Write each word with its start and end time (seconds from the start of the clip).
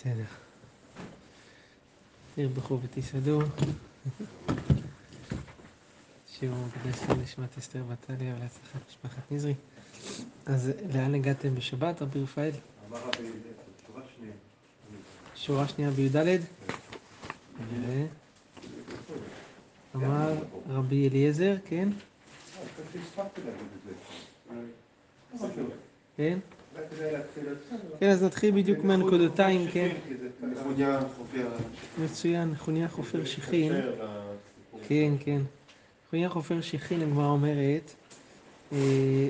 בסדר. 0.00 0.24
תרבחו 2.34 2.78
ותסעדו. 2.82 3.40
שיעור 6.32 6.56
מוקדש 6.56 7.02
לנשמת 7.10 7.58
אסתר 7.58 7.82
בתליה 7.82 8.34
ולהצלחת 8.36 8.80
משפחת 8.88 9.32
נזרי. 9.32 9.54
אז 10.46 10.72
לאן 10.94 11.14
הגעתם 11.14 11.54
בשבת, 11.54 12.02
רבי 12.02 12.22
רפאל? 12.22 12.50
שורה 15.34 15.68
שנייה 15.68 15.90
בי"ד? 15.90 16.16
נראה. 17.72 18.06
אמר 19.94 20.34
רבי 20.68 21.08
אליעזר, 21.08 21.56
כן? 21.66 21.88
כן? 26.16 26.38
כן, 28.00 28.10
אז 28.10 28.22
נתחיל 28.22 28.54
בדיוק 28.54 28.84
מהנקודותיים, 28.84 29.70
כן? 29.72 29.88
מצוין, 31.98 32.54
חוניה 32.56 32.88
חופר 32.88 33.24
שיחין. 33.24 33.72
כן, 34.88 35.12
כן. 35.20 35.40
חוניה 36.10 36.28
חופר 36.28 36.60
שיחין, 36.60 37.02
הגמרא 37.02 37.26
אומרת, 37.26 37.94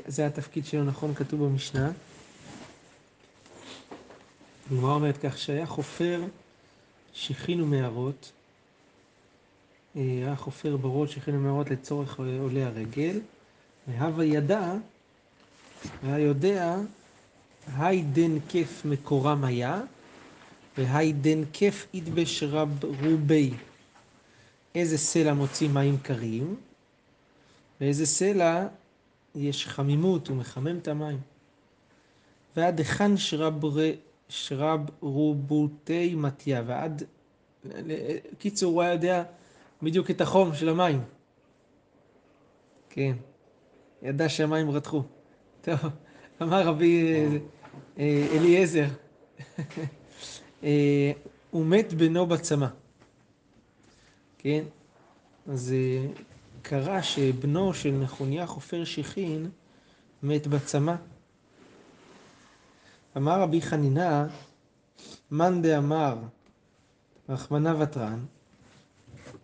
זה 0.06 0.26
התפקיד 0.26 0.66
שלו, 0.66 0.84
נכון, 0.84 1.14
כתוב 1.14 1.44
במשנה. 1.44 1.92
הגמרא 4.70 4.94
אומרת 4.94 5.16
כך, 5.16 5.38
שהיה 5.38 5.66
חופר 5.66 6.22
שיחין 7.12 7.60
ומערות, 7.60 8.32
היה 9.94 10.36
חופר 10.36 10.76
בורות 10.76 11.10
שיחין 11.10 11.36
ומערות 11.36 11.70
לצורך 11.70 12.18
עולי 12.18 12.64
הרגל, 12.64 13.20
והווה 13.88 14.24
ידע, 14.24 14.74
היה 16.02 16.18
יודע, 16.18 16.76
היי 17.78 18.02
דן 18.02 18.40
כיף 18.48 18.84
מקורם 18.84 19.44
היה, 19.44 19.82
והי 20.78 21.12
דן 21.12 21.44
כיף 21.52 21.86
ידבש 21.94 22.42
רב 22.42 22.84
רובי. 22.84 23.50
איזה 24.74 24.98
סלע 24.98 25.34
מוציא 25.34 25.68
מים 25.68 25.98
קרים, 25.98 26.56
ואיזה 27.80 28.06
סלע 28.06 28.66
יש 29.34 29.66
חמימות, 29.66 30.30
ומחמם 30.30 30.78
את 30.78 30.88
המים. 30.88 31.18
ועד 32.56 32.78
היכן 32.78 33.16
שרב, 33.16 33.64
שרב 34.28 34.80
רובותי 35.00 36.14
מתיה, 36.14 36.62
ועד, 36.66 37.02
קיצור, 38.38 38.72
הוא 38.72 38.82
היה 38.82 38.92
יודע 38.92 39.22
בדיוק 39.82 40.10
את 40.10 40.20
החום 40.20 40.54
של 40.54 40.68
המים. 40.68 41.02
כן, 42.90 43.16
ידע 44.02 44.28
שהמים 44.28 44.70
רתחו. 44.70 45.02
טוב, 45.62 45.78
אמר 46.42 46.62
רבי 46.62 47.24
אליעזר, 47.98 48.86
הוא 51.50 51.66
מת 51.66 51.92
בנו 51.92 52.26
בצמא. 52.26 52.66
כן, 54.38 54.64
אז 55.48 55.74
קרה 56.62 57.02
שבנו 57.02 57.74
של 57.74 57.90
נחוניה 57.90 58.46
חופר 58.46 58.84
שיחין 58.84 59.50
מת 60.22 60.46
בצמא. 60.46 60.94
אמר 63.16 63.40
רבי 63.40 63.62
חנינה, 63.62 64.26
מאן 65.30 65.62
דאמר 65.62 66.16
רחמנא 67.28 67.74
ותרן, 67.78 68.24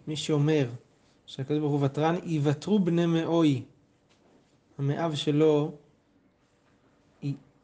מי 0.06 0.16
שאומר 0.16 0.68
שהקדוש 1.26 1.58
ברוך 1.58 1.72
הוא 1.72 1.84
ותרן, 1.84 2.16
יוותרו 2.24 2.78
בני 2.78 3.06
מאוי. 3.06 3.62
המאב 4.78 5.14
שלו 5.14 5.72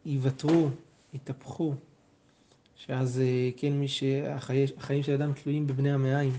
יוותרו, 0.06 0.68
יתהפכו, 1.14 1.74
שאז 2.76 3.22
כן, 3.56 3.72
מי 3.72 3.88
שהחיים 3.88 5.02
של 5.02 5.12
אדם 5.12 5.32
תלויים 5.32 5.66
בבני 5.66 5.92
המאיים. 5.92 6.32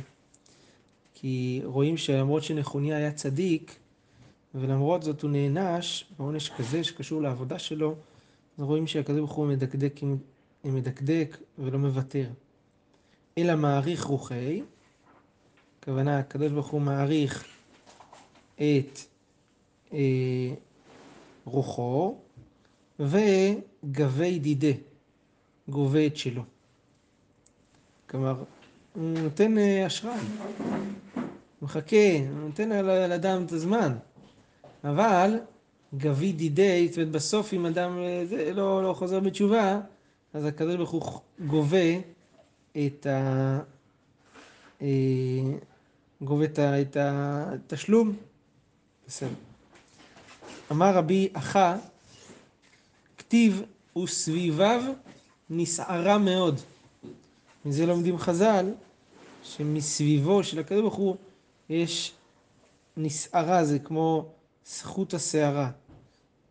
כי 1.13 1.61
רואים 1.63 1.97
שלמרות 1.97 2.43
שנחוניה 2.43 2.97
היה 2.97 3.11
צדיק, 3.11 3.75
ולמרות 4.55 5.03
זאת 5.03 5.21
הוא 5.21 5.31
נענש 5.31 6.05
בעונש 6.19 6.49
כזה 6.49 6.83
שקשור 6.83 7.21
לעבודה 7.21 7.59
שלו, 7.59 7.95
אז 8.57 8.63
רואים 8.63 8.87
שהקדוש 8.87 9.19
ברוך 9.19 9.31
הוא 9.31 9.47
מדקדק, 9.47 9.99
מדקדק 10.63 11.37
ולא 11.59 11.79
מוותר. 11.79 12.27
אלא 13.37 13.55
מעריך 13.55 14.03
רוחי, 14.03 14.61
הכוונה 15.79 16.19
הקדוש 16.19 16.51
ברוך 16.51 16.67
הוא 16.67 16.81
מעריך 16.81 17.45
את 18.55 18.99
אה, 19.93 20.53
רוחו, 21.45 22.17
וגבי 22.99 24.39
דידה, 24.39 24.77
גובה 25.69 26.05
את 26.05 26.17
שלו. 26.17 26.43
כלומר, 28.09 28.43
הוא 28.93 29.19
נותן 29.19 29.57
אשראי, 29.87 30.15
הוא 31.13 31.23
מחכה, 31.61 32.17
הוא 32.29 32.39
נותן 32.47 32.69
לאדם 33.09 33.43
את 33.45 33.51
הזמן, 33.51 33.95
אבל 34.83 35.39
גבי 35.97 36.31
דידי, 36.31 36.87
זאת 36.87 36.97
אומרת 36.97 37.11
בסוף 37.11 37.53
אם 37.53 37.65
אדם 37.65 37.97
זה, 38.25 38.53
לא, 38.53 38.83
לא 38.83 38.93
חוזר 38.93 39.19
בתשובה, 39.19 39.79
אז 40.33 40.45
הקדוש 40.45 40.75
ברוך 40.75 40.91
הוא 40.91 41.19
גובה 41.47 41.77
את 42.77 43.05
ה... 43.05 43.59
גובה 46.21 46.45
את 46.81 46.97
התשלום. 46.99 48.15
בסדר. 49.07 49.29
אמר 50.71 50.93
רבי 50.95 51.29
אחא, 51.33 51.75
כתיב 53.33 53.61
וסביביו 54.03 54.81
נסערה 55.49 56.17
מאוד. 56.17 56.59
מזה 57.65 57.85
לומדים 57.85 58.17
חז"ל, 58.17 58.71
שמסביבו 59.43 60.43
של 60.43 60.59
הקדוש 60.59 60.81
ברוך 60.81 60.95
הוא 60.95 61.15
יש 61.69 62.11
נסערה, 62.97 63.65
זה 63.65 63.79
כמו 63.79 64.25
זכות 64.65 65.13
הסערה. 65.13 65.71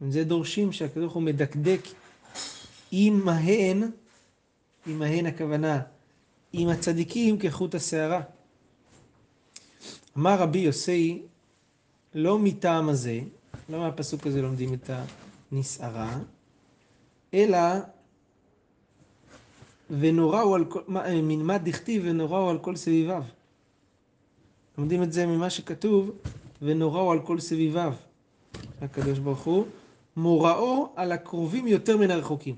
וזה 0.00 0.24
דורשים 0.24 0.72
שהקדוש 0.72 1.02
ברוך 1.02 1.14
הוא 1.14 1.22
מדקדק 1.22 1.80
עמהן, 2.92 3.82
עמהן 4.86 5.26
הכוונה, 5.26 5.80
עם 6.52 6.68
הצדיקים 6.68 7.38
כחוט 7.38 7.74
הסערה. 7.74 8.20
אמר 10.18 10.38
רבי 10.38 10.58
יוסי, 10.58 11.22
לא 12.14 12.38
מטעם 12.38 12.88
הזה, 12.88 13.20
לא 13.68 13.78
מהפסוק 13.78 14.26
הזה 14.26 14.42
לומדים 14.42 14.74
את 14.74 14.90
הנסערה, 15.52 16.18
אלא 17.34 17.58
ונוראו 19.90 20.54
על 20.54 20.64
כל, 20.64 20.80
מלמד 21.22 21.60
דכתיב 21.64 22.02
ונוראו 22.06 22.50
על 22.50 22.58
כל 22.58 22.76
סביביו. 22.76 23.22
לומדים 24.78 25.02
את 25.02 25.12
זה 25.12 25.26
ממה 25.26 25.50
שכתוב, 25.50 26.10
ונוראו 26.62 27.12
על 27.12 27.20
כל 27.20 27.40
סביביו. 27.40 27.94
הקדוש 28.80 29.18
ברוך 29.18 29.42
הוא, 29.42 29.66
מוראו 30.16 30.92
על 30.96 31.12
הקרובים 31.12 31.66
יותר 31.66 31.96
מן 31.96 32.10
הרחוקים. 32.10 32.54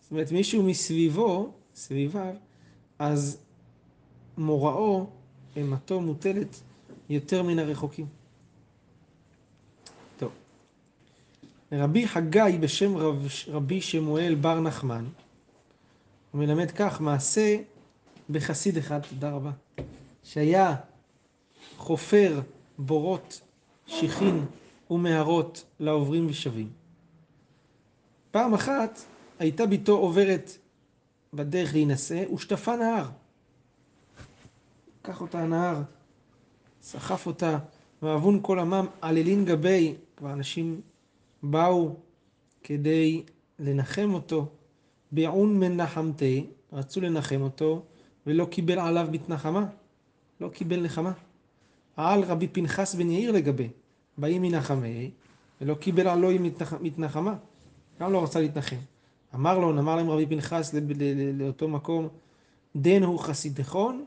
זאת 0.00 0.10
אומרת, 0.10 0.32
מישהו 0.32 0.62
מסביבו, 0.62 1.52
סביביו, 1.74 2.34
אז 2.98 3.38
מוראו, 4.38 5.06
אימתו 5.56 6.00
מוטלת 6.00 6.60
יותר 7.10 7.42
מן 7.42 7.58
הרחוקים. 7.58 8.06
טוב. 10.18 10.30
רבי 11.72 12.08
חגי 12.08 12.58
בשם 12.60 12.96
רב, 12.96 13.26
רבי 13.48 13.80
שמואל 13.80 14.34
בר 14.34 14.60
נחמן, 14.60 15.04
הוא 16.30 16.40
מלמד 16.40 16.70
כך, 16.70 17.00
מעשה 17.00 17.56
בחסיד 18.30 18.76
אחד, 18.76 19.00
תודה 19.00 19.30
רבה, 19.30 19.50
שהיה 20.24 20.76
חופר 21.76 22.40
בורות, 22.78 23.40
שיחין 23.86 24.44
ומערות 24.90 25.64
לעוברים 25.80 26.26
ושבים. 26.30 26.70
פעם 28.30 28.54
אחת 28.54 29.00
הייתה 29.38 29.66
ביתו 29.66 29.92
עוברת 29.92 30.50
בדרך 31.34 31.72
להינשא 31.72 32.24
ושטפה 32.34 32.76
נהר. 32.76 33.08
לקח 35.00 35.20
אותה 35.20 35.40
הנהר, 35.40 35.82
סחף 36.82 37.26
אותה, 37.26 37.58
ואהבון 38.02 38.38
כל 38.42 38.58
עמם 38.58 38.86
עללין 39.00 39.44
גבי, 39.44 39.94
כבר 40.16 40.32
אנשים 40.32 40.80
באו 41.50 41.96
כדי 42.62 43.22
לנחם 43.58 44.10
אותו, 44.14 44.46
בעון 45.12 45.60
מנחמתי, 45.60 46.46
רצו 46.72 47.00
לנחם 47.00 47.40
אותו, 47.42 47.82
ולא 48.26 48.44
קיבל 48.44 48.78
עליו 48.78 49.08
מתנחמה, 49.12 49.66
לא 50.40 50.48
קיבל 50.48 50.80
נחמה. 50.80 51.12
על 51.96 52.24
רבי 52.24 52.48
פנחס 52.48 52.94
בן 52.94 53.10
יאיר 53.10 53.32
לגבי, 53.32 53.68
באים 54.18 54.42
מנחמי, 54.42 55.10
ולא 55.60 55.74
קיבל 55.74 56.08
עלו 56.08 56.28
מתנחמה, 56.80 57.34
גם 58.00 58.12
לא 58.12 58.22
רצה 58.22 58.40
להתנחם. 58.40 58.76
אמר 59.34 59.58
לו, 59.58 59.70
אמר 59.70 59.96
להם 59.96 60.10
רבי 60.10 60.26
פנחס 60.26 60.74
לאותו 61.34 61.68
מקום, 61.68 62.08
דן 62.76 63.02
הוא 63.02 63.18
חסידכון, 63.18 64.04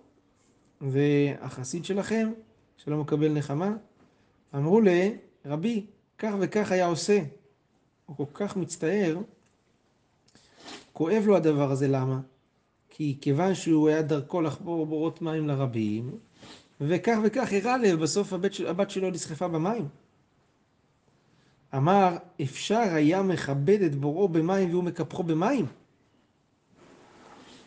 והחסיד 0.81 1.85
שלכם, 1.85 2.31
שלא 2.77 2.97
מקבל 2.97 3.33
נחמה, 3.33 3.75
אמרו 4.55 4.81
לי, 4.81 5.17
רבי, 5.45 5.85
כך 6.19 6.33
וכך 6.39 6.71
היה 6.71 6.85
עושה. 6.85 7.19
הוא 8.05 8.17
כל 8.17 8.25
כך 8.33 8.57
מצטער, 8.57 9.17
כואב 10.93 11.23
לו 11.25 11.35
הדבר 11.35 11.71
הזה, 11.71 11.87
למה? 11.87 12.19
כי 12.89 13.17
כיוון 13.21 13.55
שהוא 13.55 13.89
היה 13.89 14.01
דרכו 14.01 14.41
לחבור 14.41 14.85
בורות 14.85 15.21
מים 15.21 15.47
לרבים, 15.47 16.17
וכך 16.81 17.17
וכך 17.23 17.53
הראה 17.53 17.77
לב, 17.77 17.99
בסוף 17.99 18.33
הבת, 18.33 18.53
של, 18.53 18.67
הבת 18.67 18.89
שלו 18.89 19.11
נסחפה 19.11 19.47
במים. 19.47 19.87
אמר, 21.75 22.17
אפשר 22.41 22.75
היה 22.93 23.21
מכבד 23.21 23.81
את 23.81 23.95
בוראו 23.95 24.29
במים 24.29 24.69
והוא 24.69 24.83
מקפחו 24.83 25.23
במים? 25.23 25.65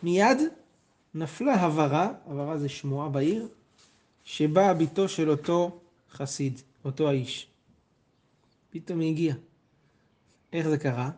מיד 0.03 0.37
נפלה 1.15 1.53
הברה, 1.53 2.13
הברה 2.27 2.57
זה 2.57 2.69
שמועה 2.69 3.09
בעיר, 3.09 3.47
שבאה 4.23 4.73
ביתו 4.73 5.09
של 5.09 5.29
אותו 5.29 5.79
חסיד, 6.11 6.61
אותו 6.85 7.09
האיש. 7.09 7.52
פתאום 8.73 8.99
היא 8.99 9.09
הגיעה. 9.11 9.35
איך 10.53 10.67
זה 10.67 10.77
קרה? 10.77 11.09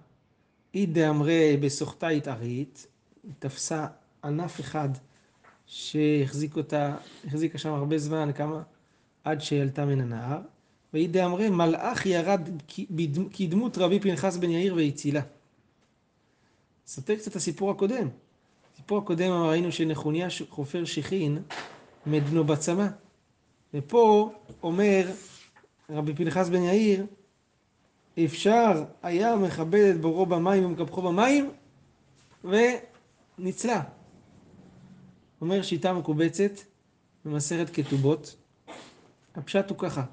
אי 0.73 0.85
דאמרי 0.85 1.57
בסוחתה 1.57 2.07
התארית, 2.07 2.87
היא 3.23 3.31
תפסה 3.39 3.87
ענף 4.23 4.59
אחד 4.59 4.89
שהחזיק 5.65 6.57
אותה, 6.57 6.95
החזיקה 7.27 7.57
שם 7.57 7.73
הרבה 7.73 7.97
זמן, 7.97 8.31
כמה, 8.35 8.63
עד 9.23 9.41
שעלתה 9.41 9.85
מן 9.85 10.01
הנהר, 10.01 10.39
ואי 10.93 11.07
דאמרי 11.07 11.49
מלאך 11.49 12.05
ירד 12.05 12.49
כדמות 13.33 13.77
רבי 13.77 13.99
פנחס 13.99 14.37
בן 14.37 14.49
יאיר 14.49 14.75
והצילה. 14.75 15.21
סותר 16.87 17.15
קצת 17.15 17.35
הסיפור 17.35 17.71
הקודם. 17.71 18.09
בסיפור 18.73 18.97
הקודם 18.97 19.31
ראינו 19.31 19.71
שנחוניה 19.71 20.27
חופר 20.49 20.85
שיחין 20.85 21.41
מדנו 22.05 22.43
בצמא. 22.43 22.87
ופה 23.73 24.31
אומר 24.63 25.07
רבי 25.89 26.15
פנחס 26.15 26.49
בן 26.49 26.61
יאיר, 26.63 27.05
אפשר 28.23 28.83
היה 29.03 29.35
מכבד 29.35 29.91
את 29.95 30.01
בורו 30.01 30.25
במים 30.25 30.65
ומקפחו 30.65 31.01
במים, 31.01 31.51
וניצלה. 32.44 33.83
אומר 35.41 35.62
שיטה 35.62 35.94
מקובצת 35.94 36.51
במסכת 37.25 37.69
כתובות, 37.75 38.35
הפשט 39.35 39.69
הוא 39.69 39.77
ככה, 39.77 40.03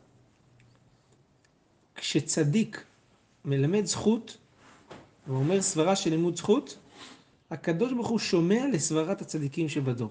כשצדיק 1.94 2.84
מלמד 3.44 3.84
זכות, 3.84 4.38
ואומר 5.26 5.62
סברה 5.62 5.96
של 5.96 6.10
לימוד 6.10 6.36
זכות, 6.36 6.78
הקדוש 7.50 7.92
ברוך 7.92 8.08
הוא 8.08 8.18
שומע 8.18 8.66
לסברת 8.72 9.22
הצדיקים 9.22 9.68
שבדור. 9.68 10.10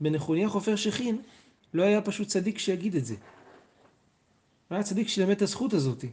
בנחוניה 0.00 0.48
חופר 0.48 0.76
שכין 0.76 1.22
לא 1.74 1.82
היה 1.82 2.02
פשוט 2.02 2.28
צדיק 2.28 2.58
שיגיד 2.58 2.94
את 2.94 3.04
זה. 3.04 3.14
לא 4.70 4.76
היה 4.76 4.84
צדיק 4.84 5.08
שילמד 5.08 5.30
את 5.30 5.42
הזכות 5.42 5.72
הזאת. 5.72 6.04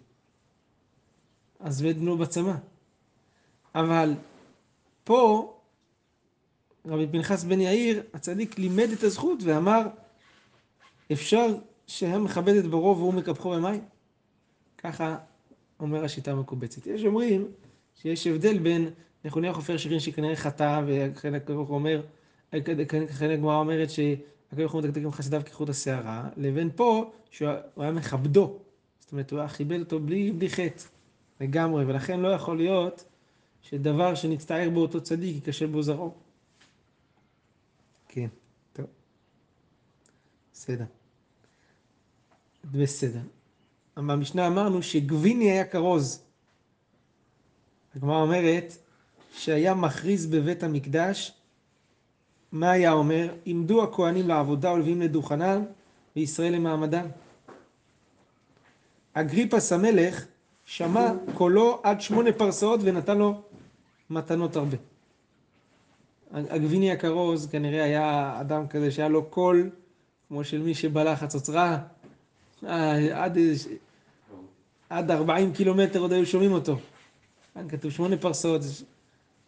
אז 1.64 1.82
בנו 1.82 2.18
בצמא. 2.18 2.54
אבל 3.76 4.14
פה 5.04 5.50
רבי 6.86 7.08
פנחס 7.08 7.44
בן 7.44 7.62
יאיר, 7.62 8.04
הצדיק 8.14 8.60
לימד 8.60 8.90
את 8.90 9.04
הזכות 9.04 9.40
ואמר, 9.44 9.82
אפשר 11.12 11.46
שהיה 11.88 12.20
מכבד 12.20 12.56
את 12.56 12.66
ברו 12.66 12.98
והוא 12.98 13.14
מקפחו 13.14 13.52
במים? 13.52 13.82
ככה 14.78 15.18
אומר 15.80 16.04
השיטה 16.04 16.32
המקובצת. 16.32 16.88
יש 16.88 17.06
אומרים 17.06 17.48
שיש 17.96 18.28
הבדל 18.28 18.58
בין 18.58 18.90
נחוניה 19.26 19.54
חופר 19.54 19.78
שירין 19.78 20.00
שכנראה 20.00 20.36
חטא, 20.36 20.82
וחלק 20.88 21.50
אומר, 21.50 22.02
חלק 23.10 23.40
גמרא 23.40 23.58
אומרת 23.58 23.90
שהקדוש 23.90 24.24
ברוך 24.52 24.72
הוא 24.72 24.82
מדקדק 24.82 25.04
עם 25.04 25.12
חסידיו 25.12 25.42
כחוט 25.46 25.70
השערה, 25.70 26.30
לבין 26.38 26.70
פה 26.76 27.12
שהוא 27.32 27.50
היה 27.78 27.92
מכבדו. 27.92 28.58
זאת 29.00 29.12
אומרת, 29.12 29.32
הוא 29.32 29.40
היה 29.40 29.50
כיבד 29.50 29.80
אותו 29.80 30.00
בלי, 30.00 30.32
בלי 30.32 30.50
חטא, 30.50 30.84
לגמרי, 31.42 31.86
ולכן 31.86 32.20
לא 32.20 32.28
יכול 32.28 32.58
להיות 32.58 33.04
שדבר 33.62 34.16
שנצטער 34.16 34.70
בו 34.70 34.82
אותו 34.82 35.02
צדיק 35.02 35.36
ייכשל 35.36 35.66
בו 35.66 35.84
זרעו. 35.84 36.14
כן, 38.08 38.28
טוב. 38.74 38.86
בסדר. 40.54 40.86
בסדר. 42.72 43.20
במשנה 43.98 44.48
אמרנו 44.48 44.84
שגביני 44.84 45.52
היה 45.52 45.66
כרוז. 45.66 46.24
הגמרא 47.96 48.22
אומרת 48.22 48.78
שהיה 49.34 49.74
מכריז 49.74 50.26
בבית 50.26 50.64
המקדש, 50.64 51.32
מה 52.52 52.72
היה 52.72 52.92
אומר? 52.92 53.36
עמדו 53.46 53.84
הכהנים 53.84 54.28
לעבודה 54.28 54.74
ולווים 54.74 55.02
לדוכנם 55.02 55.66
וישראל 56.16 56.54
למעמדם. 56.54 57.06
אגריפס 59.14 59.72
המלך 59.72 60.26
שמע 60.74 61.12
קולו 61.34 61.80
עד 61.84 62.02
שמונה 62.02 62.32
פרסאות 62.32 62.80
ונתן 62.84 63.18
לו 63.18 63.42
מתנות 64.10 64.56
הרבה. 64.56 64.78
הגביני 66.32 66.92
הכרוז 66.92 67.48
כנראה 67.48 67.84
היה 67.84 68.38
אדם 68.42 68.68
כזה 68.68 68.92
שהיה 68.92 69.08
לו 69.08 69.26
קול 69.26 69.70
כמו 70.28 70.44
של 70.44 70.62
מי 70.62 70.76
שבלע 70.76 71.16
חצוצרה, 71.16 71.78
אה, 72.66 73.24
עד, 73.24 73.38
עד 74.90 75.12
40 75.12 75.54
קילומטר 75.54 76.00
עוד 76.00 76.14
היו 76.14 76.26
שומעים 76.26 76.52
אותו. 76.52 76.78
כאן 77.54 77.70
כתוב 77.70 77.92
שמונה 77.92 78.18
פרסאות, 78.18 78.62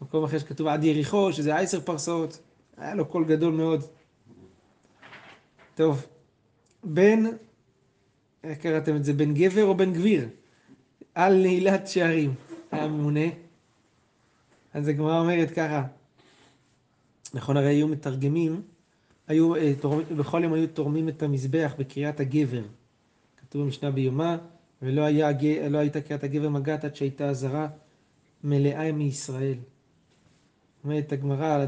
מקום 0.00 0.24
אחר 0.24 0.38
שכתוב 0.38 0.66
עד 0.66 0.84
יריחו, 0.84 1.32
שזה 1.32 1.56
עשר 1.56 1.80
פרסאות, 1.80 2.38
היה 2.76 2.94
לו 2.94 3.04
קול 3.04 3.24
גדול 3.24 3.52
מאוד. 3.52 3.84
טוב, 5.74 6.06
בן, 6.84 7.24
איך 8.44 8.58
קראתם 8.58 8.96
את 8.96 9.04
זה, 9.04 9.12
בן 9.12 9.34
גבר 9.34 9.64
או 9.64 9.76
בן 9.76 9.92
גביר? 9.92 10.28
על 11.16 11.42
נעילת 11.42 11.88
שערים, 11.88 12.34
היה 12.70 12.88
ממונה. 12.88 13.28
אז 14.74 14.88
הגמרא 14.88 15.20
אומרת 15.20 15.50
ככה, 15.50 15.86
נכון, 17.34 17.56
הרי 17.56 17.68
היו 17.68 17.88
מתרגמים, 17.88 18.62
היו, 19.28 19.54
אה, 19.54 19.72
תורמ, 19.80 20.00
בכל 20.16 20.40
יום 20.44 20.52
היו 20.52 20.66
תורמים 20.68 21.08
את 21.08 21.22
המזבח 21.22 21.74
בקריאת 21.78 22.20
הגבר. 22.20 22.62
כתוב 23.36 23.62
במשנה 23.62 23.90
ביומה, 23.90 24.36
ולא 24.82 25.02
היה, 25.02 25.30
לא 25.70 25.78
הייתה 25.78 26.00
קריאת 26.00 26.24
הגבר 26.24 26.48
מגעת 26.48 26.84
עד 26.84 26.96
שהייתה 26.96 27.28
אזהרה 27.28 27.68
מלאה 28.44 28.92
מישראל. 28.92 29.58
אומרת 30.84 31.12
הגמרא 31.12 31.54
על 31.54 31.60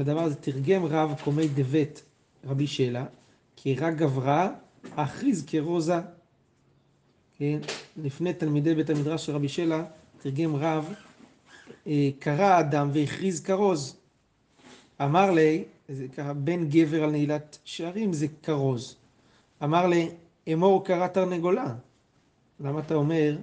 הדבר, 0.00 0.20
הזה, 0.20 0.34
תרגם 0.34 0.84
רב 0.84 1.14
קומי 1.24 1.48
דבט 1.48 2.00
רבי 2.44 2.66
שלה, 2.66 3.06
כי 3.56 3.74
רק 3.74 3.96
גברה, 3.96 4.50
אכריז 4.94 5.46
כרוזה. 5.46 6.00
כן, 7.38 7.58
לפני 7.96 8.32
תלמידי 8.32 8.74
בית 8.74 8.90
המדרש 8.90 9.26
של 9.26 9.32
רבי 9.32 9.48
שלה, 9.48 9.84
תרגם 10.18 10.56
רב, 10.56 10.94
אה, 11.86 12.10
קרא 12.18 12.60
אדם 12.60 12.90
והכריז 12.92 13.40
כרוז. 13.40 13.96
אמר 15.02 15.30
לי, 15.30 15.64
זה 15.88 16.06
ככה, 16.08 16.32
בן 16.34 16.68
גבר 16.68 17.04
על 17.04 17.10
נעילת 17.10 17.58
שערים 17.64 18.12
זה 18.12 18.26
כרוז. 18.42 18.96
אמר 19.64 19.86
לי, 19.86 20.10
אמור 20.52 20.84
קרא 20.84 21.06
תרנגולה. 21.06 21.74
למה 22.60 22.80
אתה 22.80 22.94
אומר, 22.94 23.38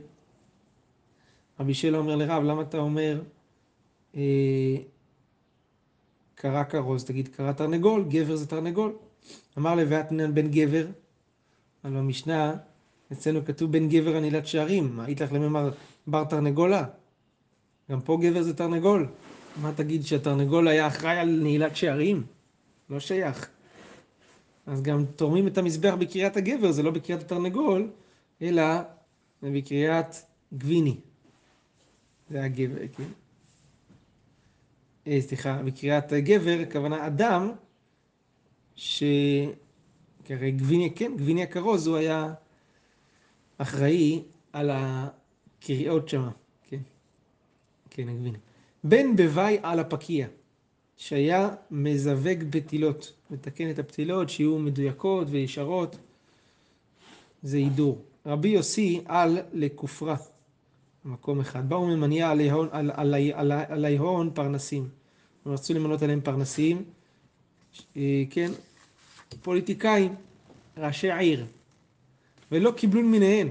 רבי 1.60 1.74
שלה 1.74 1.98
אומר 1.98 2.16
לרב, 2.16 2.44
למה 2.44 2.62
אתה 2.62 2.78
אומר, 2.78 3.22
אה, 4.16 4.78
קרא 6.36 6.64
כרוז, 6.64 7.06
תגיד 7.06 7.28
קרא 7.28 7.52
תרנגול, 7.52 8.06
גבר 8.10 8.36
זה 8.36 8.48
תרנגול. 8.48 8.96
אמר 9.58 9.76
לוואטנן 9.76 10.34
בן 10.34 10.52
גבר, 10.52 10.86
אבל 11.84 11.98
במשנה 11.98 12.56
אצלנו 13.12 13.46
כתוב 13.46 13.72
בן 13.72 13.90
גבר 13.90 14.16
הנעילת 14.16 14.48
שערים, 14.48 15.00
היית 15.00 15.22
לך 15.22 15.32
למאמר 15.32 15.72
בר 16.08 16.24
תרנגולה. 16.24 16.86
גם 17.92 18.02
פה 18.02 18.18
גבר 18.22 18.44
זה 18.44 18.54
תרנגול. 18.54 19.08
מה 19.62 19.72
תגיד 19.76 20.06
שהתרנגול 20.06 20.68
היה 20.68 20.88
אחראי 20.88 21.18
על 21.18 21.30
נעילת 21.30 21.76
שערים? 21.76 22.24
לא 22.90 23.00
שייך. 23.00 23.50
אז 24.66 24.82
גם 24.82 25.06
תורמים 25.06 25.48
את 25.48 25.58
המזבח 25.58 25.94
בקריאת 26.00 26.38
הגבר, 26.38 26.72
זה 26.72 26.84
לא 26.84 26.92
בקריאת 26.92 27.22
התרנגול, 27.22 27.90
אלא 28.42 28.64
בקריאת 29.44 30.16
גביני. 30.54 30.98
זה 32.30 32.44
הגבר, 32.44 32.88
כן? 32.98 33.04
אה, 35.08 35.22
סליחה, 35.22 35.62
בקריאת 35.66 36.14
גבר, 36.14 36.58
הכוונה 36.62 37.08
אדם, 37.08 37.52
ש... 38.76 39.04
כרי 40.26 40.52
גביני, 40.52 40.94
כן, 40.96 41.12
גביני 41.18 41.44
הכרוז, 41.44 41.88
הוא 41.88 41.96
היה 41.96 42.34
אחראי 43.58 44.24
על 44.54 44.72
הקריאות 44.74 46.10
שמה, 46.10 46.32
כן, 46.64 46.80
כן, 47.90 48.10
הגביני. 48.10 48.38
בן 48.84 49.16
בוואי 49.16 49.58
על 49.64 49.80
הפקיע, 49.80 50.28
שהיה 50.98 51.50
מזווג 51.72 52.44
פתילות, 52.50 53.14
מתקן 53.32 53.70
את 53.70 53.80
הפתילות 53.80 54.30
שיהיו 54.30 54.60
מדויקות 54.60 55.28
וישרות, 55.30 55.98
זה 57.44 57.58
הידור. 57.58 58.02
רבי 58.26 58.50
יוסי 58.50 59.02
על 59.06 59.40
לכופרה, 59.54 60.16
מקום 61.06 61.40
אחד. 61.40 61.70
באו 61.70 61.88
ממניה 61.88 62.32
עליהון, 62.32 62.68
על, 62.72 62.92
על, 62.94 63.14
על, 63.34 63.52
עליהון 63.52 64.32
פרנסים. 64.34 64.90
הם 65.46 65.52
רצו 65.52 65.74
למנות 65.74 66.02
עליהם 66.02 66.22
פרנסים, 66.22 66.84
אה, 67.98 68.24
כן, 68.30 68.52
פוליטיקאים, 69.42 70.16
ראשי 70.78 71.12
עיר, 71.12 71.46
ולא 72.52 72.72
קיבלו 72.72 73.02
מיניהן. 73.02 73.50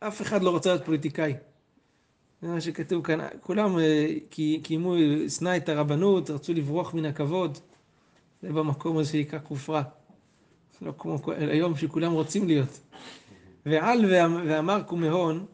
אף 0.00 0.22
אחד 0.22 0.42
לא 0.42 0.56
רצה 0.56 0.70
להיות 0.70 0.84
פוליטיקאי. 0.84 1.34
זה 2.42 2.48
מה 2.48 2.60
שכתוב 2.60 3.04
כאן, 3.04 3.18
כולם 3.40 3.78
אה, 3.78 4.14
קיימו, 4.62 4.94
שנא 5.28 5.56
את 5.56 5.68
הרבנות, 5.68 6.30
רצו 6.30 6.52
לברוח 6.52 6.94
מן 6.94 7.04
הכבוד. 7.04 7.58
זה 8.42 8.52
במקום 8.52 8.98
הזה 8.98 9.12
שנקרא 9.12 9.38
כופרה. 9.42 9.82
לא 10.82 10.92
כמו 10.98 11.18
היום 11.26 11.76
שכולם 11.76 12.12
רוצים 12.12 12.46
להיות. 12.46 12.80
ועל 13.66 14.04
ואמר 14.46 14.82
קומהון, 14.82 15.46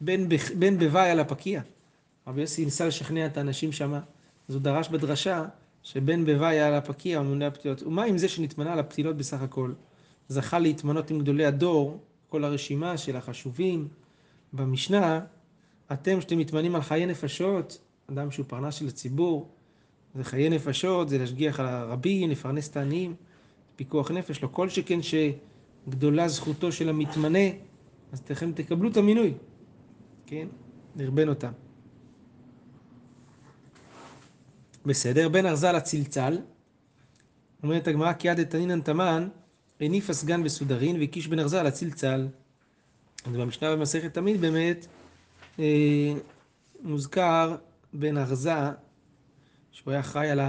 בן 0.00 0.78
בוואי 0.78 1.10
על 1.10 1.20
הפקיע. 1.20 1.62
רבי 2.26 2.40
יוסי 2.40 2.64
ניסה 2.64 2.86
לשכנע 2.86 3.26
את 3.26 3.36
האנשים 3.36 3.72
שמה, 3.72 4.00
אז 4.48 4.54
הוא 4.54 4.62
דרש 4.62 4.88
בדרשה 4.88 5.44
שבן 5.82 6.24
בוואי 6.24 6.60
על 6.60 6.74
הפקיע 6.74 7.22
ממונה 7.22 7.46
הפתילות. 7.46 7.82
ומה 7.82 8.04
עם 8.04 8.18
זה 8.18 8.28
שנתמנה 8.28 8.72
על 8.72 8.78
הפתילות 8.78 9.16
בסך 9.16 9.42
הכל? 9.42 9.72
זכה 10.30 10.58
להתמנות 10.58 11.10
עם 11.10 11.18
גדולי 11.18 11.44
הדור, 11.44 11.98
כל 12.28 12.44
הרשימה 12.44 12.96
של 12.98 13.16
החשובים 13.16 13.88
במשנה, 14.52 15.20
אתם 15.92 16.20
שאתם 16.20 16.38
מתמנים 16.38 16.74
על 16.74 16.82
חיי 16.82 17.06
נפשות, 17.06 17.78
אדם 18.10 18.30
שהוא 18.30 18.46
פרנס 18.48 18.74
של 18.74 18.88
הציבור, 18.88 19.48
זה 20.14 20.24
חיי 20.24 20.48
נפשות, 20.48 21.08
זה 21.08 21.18
להשגיח 21.18 21.60
על 21.60 21.66
הרבים, 21.66 22.30
לפרנס 22.30 22.68
את 22.70 22.76
העניים, 22.76 23.14
פיקוח 23.76 24.10
נפש, 24.10 24.42
לא 24.42 24.48
כל 24.52 24.68
שכן 24.68 24.98
שגדולה 25.02 26.28
זכותו 26.28 26.72
של 26.72 26.88
המתמנה, 26.88 27.48
אז 28.12 28.20
תכף 28.20 28.46
תקבלו 28.54 28.90
את 28.90 28.96
המינוי, 28.96 29.34
כן? 30.26 30.48
נרבן 30.96 31.28
אותם. 31.28 31.52
בסדר, 34.86 35.28
בן 35.28 35.46
ארזה 35.46 35.72
לצלצל, 35.72 36.38
אומרת 37.62 37.88
הגמרא 37.88 38.12
כי 38.12 38.28
עד 38.28 38.40
דתנינן 38.40 38.80
תמן, 38.80 39.28
הניף 39.80 40.10
הסגן 40.10 40.42
וסודרין 40.44 41.00
והקיש 41.00 41.28
בן 41.28 41.38
ארזה 41.38 41.62
לצלצל. 41.62 42.28
אז 43.26 43.36
במשנה 43.36 43.76
במסכת 43.76 44.14
תמיד 44.14 44.40
באמת 44.40 44.86
אה, 45.58 46.12
מוזכר 46.82 47.56
בן 47.92 48.18
ארזה, 48.18 48.70
שהוא 49.72 49.92
היה 49.92 50.02
חי 50.02 50.28
על 50.28 50.40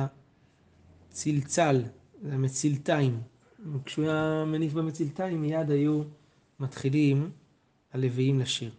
הצלצל, 1.11 1.83
זה 2.21 2.33
המצלתיים. 2.33 3.21
כשהוא 3.85 4.05
היה 4.05 4.43
מניף 4.47 4.73
במצלתיים 4.73 5.41
מיד 5.41 5.71
היו 5.71 6.03
מתחילים 6.59 7.31
הלוויים 7.93 8.39
לשיר. 8.39 8.71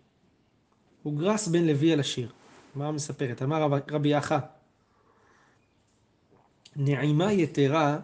הוא 1.02 1.18
גרס 1.18 1.48
בן 1.48 1.64
לוי 1.64 1.92
על 1.92 2.00
השיר. 2.00 2.32
מה 2.74 2.92
מספרת? 2.92 3.42
אמר 3.42 3.80
רבי 3.90 4.18
אחא 4.18 4.38
נעימה 6.76 7.32
יתרה 7.32 7.98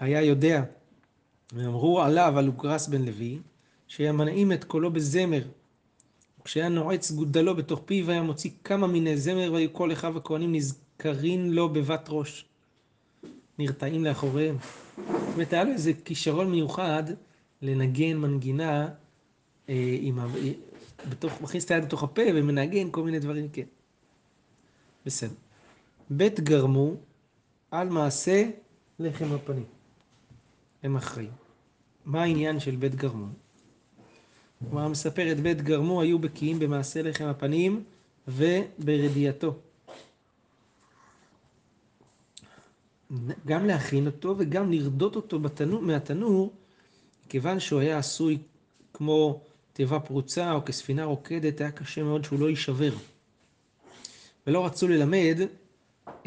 היה 0.00 0.22
יודע, 0.22 0.64
ואמרו 1.52 2.02
עליו 2.02 2.38
על 2.38 2.46
אוגרס 2.46 2.88
בן 2.88 3.02
לוי, 3.02 3.38
שהיה 3.88 4.12
מנעים 4.12 4.52
את 4.52 4.64
קולו 4.64 4.90
בזמר. 4.92 5.42
כשהיה 6.44 6.68
נועץ 6.68 7.10
גודלו 7.10 7.56
בתוך 7.56 7.82
פיו, 7.84 8.10
היה 8.10 8.22
מוציא 8.22 8.50
כמה 8.64 8.86
מיני 8.86 9.16
זמר, 9.16 9.52
והיו 9.52 9.72
כל 9.72 9.92
אחיו 9.92 10.16
הכהנים 10.16 10.54
נזכרים 10.54 11.52
לו 11.52 11.68
בבת 11.68 12.06
ראש. 12.08 12.44
נרתעים 13.58 14.04
לאחוריהם. 14.04 14.56
זאת 14.96 15.34
אומרת, 15.34 15.52
היה 15.52 15.64
לו 15.64 15.72
איזה 15.72 15.92
כישרון 16.04 16.50
מיוחד 16.50 17.04
לנגן 17.62 18.16
מנגינה 18.16 18.88
אה, 19.68 19.96
עם 20.00 20.18
ה... 20.18 20.26
בתוך, 21.08 21.42
מכניס 21.42 21.64
את 21.64 21.70
היד 21.70 21.84
בתוך 21.84 22.02
הפה 22.02 22.22
ומנגן 22.34 22.90
כל 22.90 23.02
מיני 23.02 23.18
דברים, 23.18 23.48
כן. 23.52 23.66
בסדר. 25.06 25.34
בית 26.10 26.40
גרמו 26.40 26.94
על 27.70 27.88
מעשה 27.88 28.50
לחם 28.98 29.32
הפנים. 29.32 29.79
הם 30.82 30.96
אחראים. 30.96 31.30
מה 32.04 32.22
העניין 32.22 32.60
של 32.60 32.76
בית 32.76 32.94
גרמו? 32.94 33.26
כלומר, 34.58 34.88
מספרת 34.88 35.40
בית 35.40 35.62
גרמו 35.62 36.00
היו 36.00 36.18
בקיאים 36.18 36.58
במעשה 36.58 37.02
לחם 37.02 37.24
הפנים 37.24 37.84
וברדייתו. 38.28 39.54
גם 43.46 43.66
להכין 43.66 44.06
אותו 44.06 44.34
וגם 44.38 44.72
לרדות 44.72 45.16
אותו 45.16 45.40
בתנור, 45.40 45.82
מהתנור, 45.82 46.52
כיוון 47.28 47.60
שהוא 47.60 47.80
היה 47.80 47.98
עשוי 47.98 48.38
כמו 48.92 49.40
תיבה 49.72 50.00
פרוצה 50.00 50.52
או 50.52 50.64
כספינה 50.64 51.04
רוקדת, 51.04 51.60
היה 51.60 51.70
קשה 51.70 52.02
מאוד 52.02 52.24
שהוא 52.24 52.40
לא 52.40 52.50
יישבר. 52.50 52.92
ולא 54.46 54.66
רצו 54.66 54.88
ללמד 54.88 55.38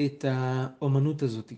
את 0.05 0.25
האומנות 0.27 1.24
הזאת. 1.24 1.53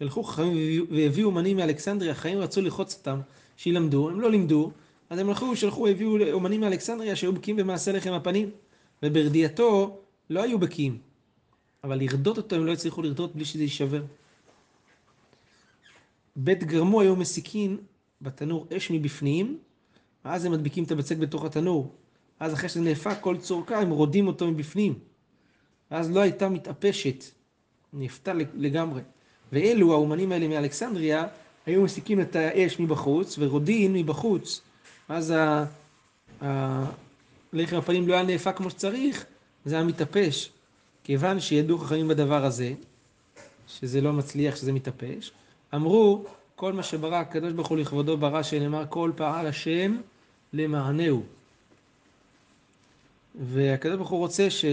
שלחו 0.00 0.22
חכמים 0.22 0.86
והביאו 0.90 1.26
אומנים 1.26 1.56
מאלכסנדריה, 1.56 2.14
חיים 2.14 2.38
רצו 2.38 2.60
ללחוץ 2.60 2.94
אותם, 2.94 3.20
שילמדו, 3.56 4.10
הם 4.10 4.20
לא 4.20 4.30
לימדו, 4.30 4.70
אז 5.10 5.18
הם 5.18 5.28
הלכו, 5.28 5.56
שלחו, 5.56 5.86
הביאו 5.86 6.32
אומנים 6.32 6.60
מאלכסנדריה 6.60 7.16
שהיו 7.16 7.32
בקיאים 7.32 7.56
במעשה 7.56 7.92
לחם 7.92 8.12
הפנים, 8.12 8.50
וברדייתו 9.02 10.00
לא 10.30 10.42
היו 10.42 10.58
בקיאים, 10.58 10.98
אבל 11.84 11.98
לרדות 11.98 12.36
אותו 12.36 12.56
הם 12.56 12.66
לא 12.66 12.72
הצליחו 12.72 13.02
לרדות 13.02 13.36
בלי 13.36 13.44
שזה 13.44 13.62
יישבר. 13.62 14.02
בית 16.36 16.64
גרמו 16.64 17.00
היו 17.00 17.16
מסיקים 17.16 17.76
בתנור 18.22 18.66
אש 18.76 18.90
מבפנים, 18.90 19.58
ואז 20.24 20.44
הם 20.44 20.52
מדביקים 20.52 20.84
את 20.84 20.90
הבצק 20.90 21.16
בתוך 21.16 21.44
התנור. 21.44 21.94
אז 22.40 22.54
אחרי 22.54 22.68
שזה 22.68 22.80
נאפק 22.80 23.16
כל 23.20 23.36
צורכה, 23.38 23.80
הם 23.80 23.90
רודים 23.90 24.26
אותו 24.26 24.48
מבפנים. 24.48 24.98
ואז 25.90 26.10
לא 26.10 26.20
הייתה 26.20 26.48
מתאפשת 26.48 27.24
נפתה 27.92 28.32
לגמרי. 28.54 29.00
ואלו, 29.52 29.92
האומנים 29.92 30.32
האלה 30.32 30.48
מאלכסנדריה, 30.48 31.26
היו 31.66 31.82
מסיקים 31.82 32.20
את 32.20 32.36
האש 32.36 32.80
מבחוץ 32.80 33.36
ורודין 33.38 33.92
מבחוץ. 33.92 34.60
אז 35.08 35.34
הלחם 36.40 37.76
הפנים 37.76 38.08
לא 38.08 38.14
היה 38.14 38.22
נאפק 38.22 38.56
כמו 38.56 38.70
שצריך, 38.70 39.24
זה 39.64 39.74
היה 39.74 39.84
מתאפש. 39.84 40.50
כיוון 41.04 41.40
שידעו 41.40 41.78
חכמים 41.78 42.08
בדבר 42.08 42.44
הזה, 42.44 42.72
שזה 43.68 44.00
לא 44.00 44.12
מצליח, 44.12 44.56
שזה 44.56 44.72
מתאפש, 44.72 45.32
אמרו, 45.74 46.24
כל 46.56 46.72
מה 46.72 46.82
שברא 46.82 47.16
הקדוש 47.16 47.52
ברוך 47.52 47.68
הוא 47.68 47.78
לכבודו 47.78 48.16
ברא, 48.16 48.42
שנאמר 48.42 48.84
כל 48.88 49.12
פעל 49.16 49.46
השם 49.46 49.96
למענהו. 50.52 51.22
והקדוש 53.34 53.96
ברוך 53.96 54.10
הוא 54.10 54.18
רוצה 54.18 54.48
ש... 54.50 54.64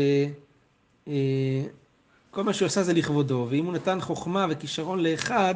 כל 2.31 2.43
מה 2.43 2.53
שהוא 2.53 2.65
עשה 2.65 2.83
זה 2.83 2.93
לכבודו, 2.93 3.47
ואם 3.49 3.65
הוא 3.65 3.73
נתן 3.73 4.01
חוכמה 4.01 4.45
וכישרון 4.49 5.03
לאחד 5.03 5.55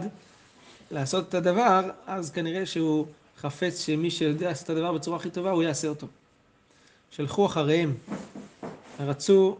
לעשות 0.91 1.29
את 1.29 1.33
הדבר, 1.33 1.89
אז 2.07 2.31
כנראה 2.31 2.65
שהוא 2.65 3.05
חפץ 3.37 3.85
שמי 3.85 4.11
שיודע 4.11 4.47
לעשות 4.47 4.65
את 4.65 4.69
הדבר 4.69 4.93
בצורה 4.93 5.17
הכי 5.17 5.29
טובה, 5.29 5.51
הוא 5.51 5.63
יעשה 5.63 5.87
אותו. 5.87 6.07
שלחו 7.11 7.45
אחריהם, 7.45 7.93
רצו 8.99 9.57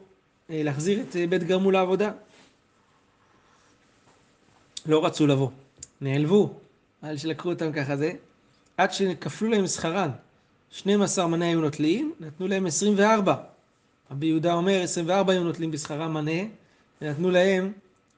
אה, 0.49 0.63
להחזיר 0.63 1.01
את 1.01 1.15
אה, 1.15 1.27
בית 1.27 1.43
גרמו 1.43 1.71
לעבודה. 1.71 2.11
לא 4.85 5.05
רצו 5.05 5.27
לבוא, 5.27 5.49
נעלבו 6.01 6.53
על 7.01 7.17
שלקחו 7.17 7.49
אותם 7.49 7.71
ככה 7.71 7.97
זה, 7.97 8.11
עד 8.77 8.93
שכפלו 8.93 9.49
להם 9.49 9.67
שכרן. 9.67 10.09
12 10.71 11.27
מנה 11.27 11.45
היו 11.45 11.61
נוטלים, 11.61 12.13
נתנו 12.19 12.47
להם 12.47 12.65
24. 12.65 13.35
רבי 14.11 14.25
יהודה 14.25 14.53
אומר, 14.53 14.81
24 14.83 15.33
היו 15.33 15.43
נוטלים 15.43 15.71
בשכרם 15.71 16.13
מנה, 16.13 16.41
ונתנו 17.01 17.31
להם 17.31 17.71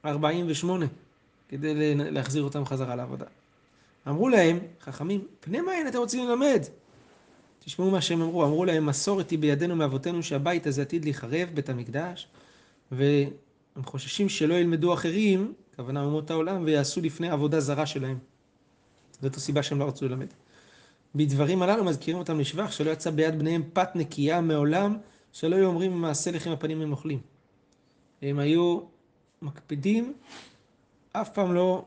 48 0.06 0.86
כדי 1.50 1.96
להחזיר 1.96 2.44
אותם 2.44 2.66
חזרה 2.66 2.96
לעבודה. 2.96 3.26
אמרו 4.08 4.30
להם, 4.30 4.60
חכמים, 4.82 5.28
פני 5.40 5.62
מה 5.62 5.74
אין 5.74 5.88
אתם 5.88 5.98
רוצים 5.98 6.28
ללמד? 6.28 6.64
תשמעו 7.66 7.92
מה 7.92 8.02
שהם 8.02 8.22
אמרו, 8.22 8.46
אמרו 8.46 8.66
להם, 8.66 8.86
מסורת 8.86 9.30
היא 9.30 9.40
בידינו 9.40 9.76
מאבותינו 9.76 10.24
שהבית 10.24 10.68
הזה 10.68 10.82
עתיד 10.82 11.04
להיחרב, 11.04 11.50
בית 11.54 11.70
המקדש, 11.70 12.28
והם 12.92 13.84
חוששים 13.84 14.30
שלא 14.30 14.54
ילמדו 14.54 14.94
אחרים, 14.94 15.54
הכוונה 15.74 16.04
אומות 16.04 16.32
העולם, 16.32 16.64
ויעשו 16.66 17.02
לפני 17.02 17.30
עבודה 17.30 17.60
זרה 17.60 17.86
שלהם. 17.86 18.18
זאת 19.22 19.36
הסיבה 19.36 19.64
שהם 19.64 19.80
לא 19.80 19.86
רצו 19.86 20.08
ללמד. 20.08 20.28
בדברים 21.16 21.62
הללו 21.62 21.84
מזכירים 21.84 22.20
אותם 22.20 22.40
לשבח 22.40 22.72
שלא 22.72 22.92
יצא 22.92 23.10
ביד 23.10 23.40
בניהם 23.40 23.64
פת 23.74 23.90
נקייה 23.96 24.42
מעולם, 24.42 24.98
שלא 25.34 25.56
היו 25.56 25.66
אומרים 25.66 26.02
מעשה 26.02 26.32
לחם 26.32 26.52
הפנים 26.52 26.82
הם 26.82 26.92
אוכלים. 26.92 27.33
הם 28.24 28.40
היו 28.40 28.80
מקפידים 29.42 30.14
אף 31.12 31.34
פעם 31.34 31.54
לא 31.54 31.86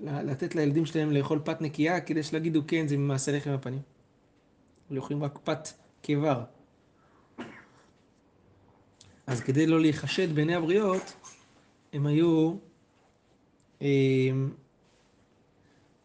לתת 0.00 0.54
לילדים 0.54 0.86
שלהם 0.86 1.10
לאכול 1.10 1.40
פת 1.44 1.60
נקייה 1.60 2.00
כדי 2.00 2.22
שלא 2.22 2.38
יגידו 2.38 2.62
כן 2.66 2.88
זה 2.88 2.96
ממעשה 2.96 3.36
לחם 3.36 3.50
הפנים. 3.50 3.80
הם 4.90 4.96
אוכלים 4.96 5.24
רק 5.24 5.38
פת 5.44 5.68
קבר. 6.02 6.44
אז 9.26 9.40
כדי 9.40 9.66
לא 9.66 9.80
להיחשד 9.80 10.34
בעיני 10.34 10.54
הבריות, 10.54 11.12
הם 11.92 12.06
היו, 12.06 12.54
הם, 13.80 14.54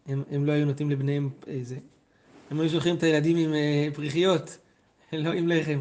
הם, 0.05 0.23
הם 0.31 0.45
לא 0.45 0.51
היו 0.51 0.65
נותנים 0.65 0.89
לבניהם 0.89 1.29
איזה, 1.47 1.77
הם 2.51 2.59
היו 2.59 2.69
שולחים 2.69 2.95
את 2.95 3.03
הילדים 3.03 3.37
עם 3.37 3.53
אה, 3.53 3.87
פריחיות, 3.93 4.57
לא 5.13 5.31
עם 5.33 5.47
לחם, 5.47 5.79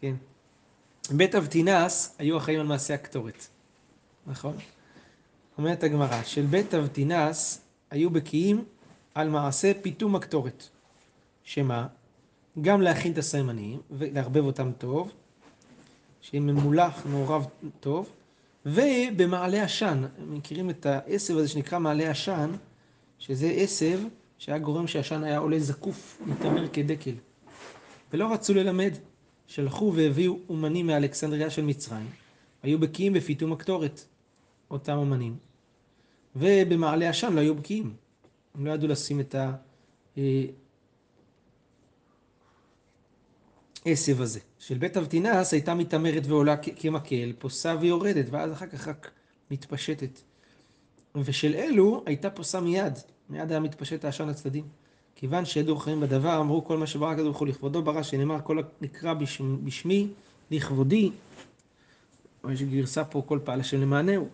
כן. 0.00 0.14
בית 1.10 1.34
אבטינס 1.34 2.14
היו 2.18 2.36
אחראים 2.36 2.60
על 2.60 2.66
מעשה 2.66 2.94
הקטורת, 2.94 3.46
נכון? 4.26 4.56
אומרת 5.58 5.82
הגמרא, 5.82 6.22
של 6.22 6.42
בית 6.42 6.74
אבטינס 6.74 7.60
היו 7.90 8.10
בקיאים 8.10 8.64
על 9.14 9.28
מעשה 9.28 9.72
פיתום 9.82 10.16
הקטורת. 10.16 10.68
שמה? 11.44 11.86
גם 12.60 12.80
להכין 12.80 13.12
את 13.12 13.18
הסיימנים 13.18 13.80
ולערבב 13.90 14.44
אותם 14.44 14.72
טוב, 14.78 15.12
שממולח, 16.20 17.06
מעורב 17.06 17.46
טוב, 17.80 18.08
ובמעלה 18.66 19.62
עשן, 19.62 20.04
מכירים 20.18 20.70
את 20.70 20.86
העשב 20.86 21.36
הזה 21.36 21.48
שנקרא 21.48 21.78
מעלה 21.78 22.10
עשן, 22.10 22.50
שזה 23.18 23.46
עשב 23.46 24.00
שהיה 24.38 24.58
גורם 24.58 24.86
שהעשן 24.86 25.24
היה 25.24 25.38
עולה 25.38 25.58
זקוף, 25.58 26.22
מתעמר 26.26 26.68
כדקל. 26.68 27.14
ולא 28.12 28.32
רצו 28.32 28.54
ללמד, 28.54 28.94
שלחו 29.46 29.92
והביאו 29.94 30.38
אומנים 30.48 30.86
מאלכסנדריה 30.86 31.50
של 31.50 31.64
מצרים, 31.64 32.06
היו 32.62 32.78
בקיאים 32.78 33.12
בפיתום 33.12 33.52
הקטורת, 33.52 34.04
אותם 34.70 34.96
אומנים, 34.96 35.36
ובמעלה 36.36 37.08
עשן 37.08 37.32
לא 37.32 37.40
היו 37.40 37.54
בקיאים, 37.54 37.94
הם 38.54 38.66
לא 38.66 38.72
ידעו 38.72 38.88
לשים 38.88 39.20
את 39.20 39.34
העשב 43.86 44.20
הזה. 44.20 44.40
של 44.58 44.78
בית 44.78 44.96
אבטינס 44.96 45.52
הייתה 45.52 45.74
מתעמרת 45.74 46.22
ועולה 46.26 46.56
כמקל, 46.56 47.32
פוסה 47.38 47.76
ויורדת, 47.80 48.26
ואז 48.30 48.52
אחר 48.52 48.66
כך 48.66 48.88
רק 48.88 49.10
מתפשטת. 49.50 50.20
ושל 51.16 51.54
אלו 51.54 52.02
הייתה 52.06 52.30
פוסה 52.30 52.60
מיד, 52.60 52.98
מיד 53.30 53.50
היה 53.50 53.60
מתפשט 53.60 54.04
העשן 54.04 54.28
לצדדים. 54.28 54.64
כיוון 55.16 55.44
שידעו 55.44 55.76
חיים 55.76 56.00
בדבר, 56.00 56.40
אמרו 56.40 56.64
כל 56.64 56.76
מה 56.76 56.86
שברא 56.86 57.10
הקדוש 57.10 57.24
ברוך 57.24 57.38
הוא 57.38 57.48
לכבודו 57.48 57.82
ברא, 57.82 58.02
שנאמר 58.02 58.38
כל 58.44 58.58
הנקרא 58.80 59.14
בשמי, 59.64 60.08
לכבודי. 60.50 61.10
יש 62.50 62.62
גרסה 62.62 63.04
פה 63.04 63.22
כל 63.26 63.38
פעל 63.44 63.60
השם 63.60 63.80
למענהו. 63.80 64.28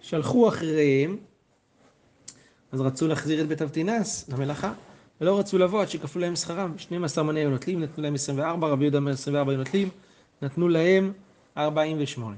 שלחו 0.00 0.48
אחריהם, 0.48 1.16
אז 2.72 2.80
רצו 2.80 3.08
להחזיר 3.08 3.40
את 3.40 3.48
בית 3.48 3.62
אבטינס 3.62 4.28
למלאכה, 4.28 4.72
ולא 5.20 5.38
רצו 5.38 5.58
לבוא 5.58 5.82
עד 5.82 5.88
שכפלו 5.88 6.22
להם 6.22 6.36
שכרם. 6.36 6.78
12 6.78 7.24
מנה 7.24 7.40
היו 7.40 7.50
נוטלים, 7.50 7.82
נתנו 7.82 8.02
להם 8.02 8.14
24, 8.14 8.68
רבי 8.68 8.84
יהודה 8.84 8.98
אומר 8.98 9.12
24 9.12 9.52
היו 9.52 9.58
נוטלים, 9.58 9.88
נתנו 10.42 10.68
להם 10.68 11.12
48. 11.56 12.36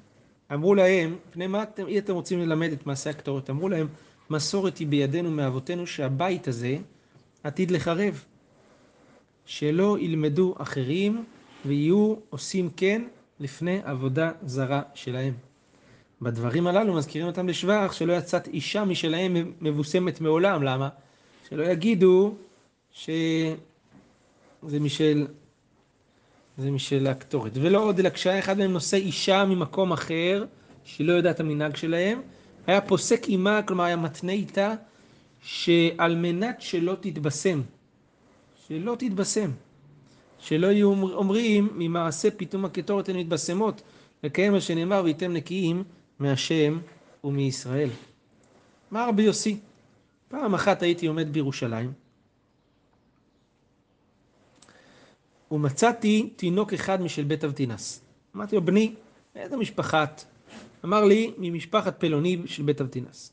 אמרו 0.55 0.75
להם, 0.75 1.17
פני 1.31 1.47
מה 1.47 1.63
אתם, 1.63 1.87
אי 1.87 1.99
אתם 1.99 2.15
רוצים 2.15 2.41
ללמד 2.41 2.73
את 2.73 2.87
מעשה 2.87 3.11
הקטורת? 3.11 3.51
אמרו 3.51 3.69
להם, 3.69 3.87
מסורת 4.31 4.79
היא 4.79 4.87
בידינו 4.87 5.31
מאבותינו 5.31 5.87
שהבית 5.87 6.49
הזה 6.49 6.77
עתיד 7.45 7.71
לחרב. 7.71 8.25
שלא 9.47 9.97
ילמדו 10.01 10.55
אחרים 10.59 11.25
ויהיו 11.67 12.15
עושים 12.31 12.71
כן 12.77 13.03
לפני 13.41 13.81
עבודה 13.85 14.33
זרה 14.43 14.83
שלהם. 14.95 15.35
בדברים 16.23 16.67
הללו 16.67 16.95
מזכירים 16.95 17.27
אותם 17.27 17.49
לשבח 17.49 17.93
שלא 17.93 18.13
יצאת 18.13 18.49
אישה 18.49 18.85
משלהם 18.85 19.53
מבוסמת 19.61 20.21
מעולם. 20.21 20.63
למה? 20.63 20.89
שלא 21.49 21.65
יגידו 21.65 22.35
שזה 22.93 23.55
משל, 24.81 25.27
זה 26.59 26.71
משל 26.71 27.07
הקטורת. 27.07 27.53
ולא 27.55 27.85
עוד 27.85 27.99
אלא 27.99 28.11
כשהיה 28.11 28.39
אחד 28.39 28.59
מהם 28.59 28.73
נושא 28.73 28.97
אישה 28.97 29.45
ממקום 29.45 29.93
אחר, 29.93 30.45
שהיא 30.85 31.07
לא 31.07 31.13
יודעת 31.13 31.41
המנהג 31.41 31.77
שלהם, 31.77 32.21
היה 32.67 32.81
פוסק 32.81 33.25
עימה, 33.25 33.63
כלומר 33.63 33.85
היה 33.85 33.97
מתנה 33.97 34.33
איתה, 34.33 34.75
שעל 35.43 36.17
מנת 36.17 36.61
שלא 36.61 36.97
תתבשם, 37.01 37.61
שלא 38.67 38.97
תתבשם, 38.99 39.51
שלא 40.39 40.67
יהיו 40.67 40.89
אומרים 40.93 41.69
ממעשה 41.75 42.31
פתאום 42.31 42.65
הקטורת 42.65 43.09
הן 43.09 43.17
מתבשמות, 43.17 43.83
לקיים 44.23 44.53
מה 44.53 44.61
שנאמר 44.61 45.01
וייתם 45.05 45.33
נקיים 45.33 45.85
מהשם 46.19 46.79
ומישראל. 47.25 47.91
מה 48.91 49.07
רבי 49.09 49.23
יוסי? 49.23 49.59
פעם 50.29 50.55
אחת 50.55 50.83
הייתי 50.83 51.07
עומד 51.07 51.33
בירושלים 51.33 51.93
ומצאתי 55.51 56.31
תינוק 56.37 56.73
אחד 56.73 57.03
משל 57.03 57.25
בית 57.25 57.45
אבטינס. 57.45 58.01
אמרתי 58.37 58.57
לו, 58.57 58.65
בני, 58.65 58.95
איזה 59.37 59.57
משפחת? 59.57 60.25
אמר 60.85 61.05
לי, 61.05 61.33
ממשפחת 61.39 62.01
פלוני 62.01 62.43
של 62.47 62.63
בית 62.63 62.81
אבטינס. 62.81 63.33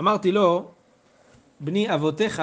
אמרתי 0.00 0.32
לו, 0.32 0.70
בני 1.60 1.94
אבותיך, 1.94 2.42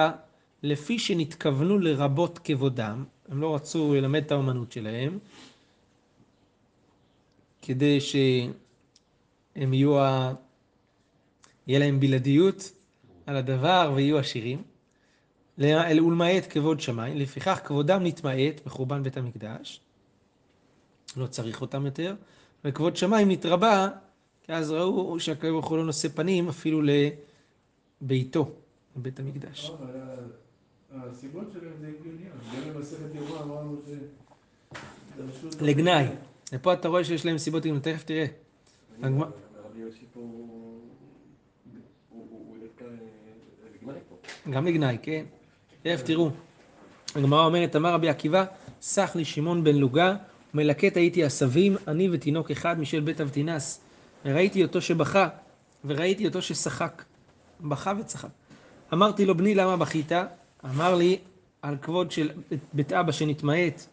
לפי 0.62 0.98
שנתכוונו 0.98 1.78
לרבות 1.78 2.38
כבודם, 2.44 3.04
הם 3.28 3.40
לא 3.40 3.54
רצו 3.54 3.94
ללמד 3.94 4.24
את 4.24 4.32
האמנות 4.32 4.72
שלהם, 4.72 5.18
כדי 7.62 8.00
שהם 8.00 9.74
יהיו, 9.74 10.00
ה... 10.00 10.32
יהיה 11.66 11.78
להם 11.78 12.00
בלעדיות 12.00 12.72
על 13.26 13.36
הדבר 13.36 13.92
ויהיו 13.94 14.18
עשירים. 14.18 14.62
ולמעט 15.58 16.46
כבוד 16.50 16.80
שמיים, 16.80 17.16
לפיכך 17.16 17.60
כבודם 17.64 18.02
נתמעט 18.04 18.60
בחורבן 18.66 19.02
בית 19.02 19.16
המקדש, 19.16 19.80
לא 21.16 21.26
צריך 21.26 21.60
אותם 21.60 21.86
יותר, 21.86 22.14
וכבוד 22.64 22.96
שמיים 22.96 23.30
נתרבה, 23.30 23.88
כי 24.42 24.52
אז 24.52 24.70
ראו 24.70 25.16
ברוך 25.42 25.66
הוא 25.66 25.78
לא 25.78 25.84
נושא 25.84 26.08
פנים 26.08 26.48
אפילו 26.48 26.82
לביתו, 28.02 28.50
לבית 28.96 29.20
המקדש. 29.20 29.70
הסיבות 30.90 31.52
שלהם 31.52 31.72
זה 31.80 31.86
הגיוניות, 31.86 32.32
גם 32.56 32.74
במסכת 32.74 33.14
יומא 33.14 33.42
אמרנו 33.42 33.76
ש... 33.86 33.90
לגנאי. 35.60 36.06
ופה 36.52 36.72
אתה 36.72 36.88
רואה 36.88 37.04
שיש 37.04 37.26
להם 37.26 37.38
סיבות 37.38 37.62
תכף 37.82 38.04
תראה. 38.04 38.26
פה. 44.08 44.50
גם 44.50 44.66
לגנאי, 44.66 44.98
כן. 45.02 45.24
תכף 45.82 46.02
תראו. 46.02 46.30
הגמרא 47.14 47.46
אומרת, 47.46 47.76
אמר 47.76 47.94
רבי 47.94 48.08
עקיבא, 48.08 48.44
סח 48.82 49.16
לי 49.16 49.24
שמעון 49.24 49.64
בן 49.64 49.76
לוגה, 49.76 50.16
מלקט 50.54 50.96
הייתי 50.96 51.24
עשבים, 51.24 51.76
אני 51.88 52.08
ותינוק 52.12 52.50
אחד 52.50 52.80
משל 52.80 53.00
בית 53.00 53.20
אבטינס. 53.20 53.80
וראיתי 54.24 54.62
אותו 54.62 54.80
שבכה, 54.80 55.28
וראיתי 55.84 56.26
אותו 56.26 56.42
ששחק. 56.42 57.04
בכה 57.60 57.92
וצחק. 57.98 58.28
אמרתי 58.92 59.26
לו, 59.26 59.36
בני, 59.36 59.54
למה 59.54 59.76
בכית? 59.76 60.12
אמר 60.64 60.94
לי, 60.94 61.18
על 61.62 61.76
כבוד 61.82 62.10
של 62.10 62.30
בית 62.72 62.92
אבא 62.92 63.12
שנתמעט, 63.12 63.86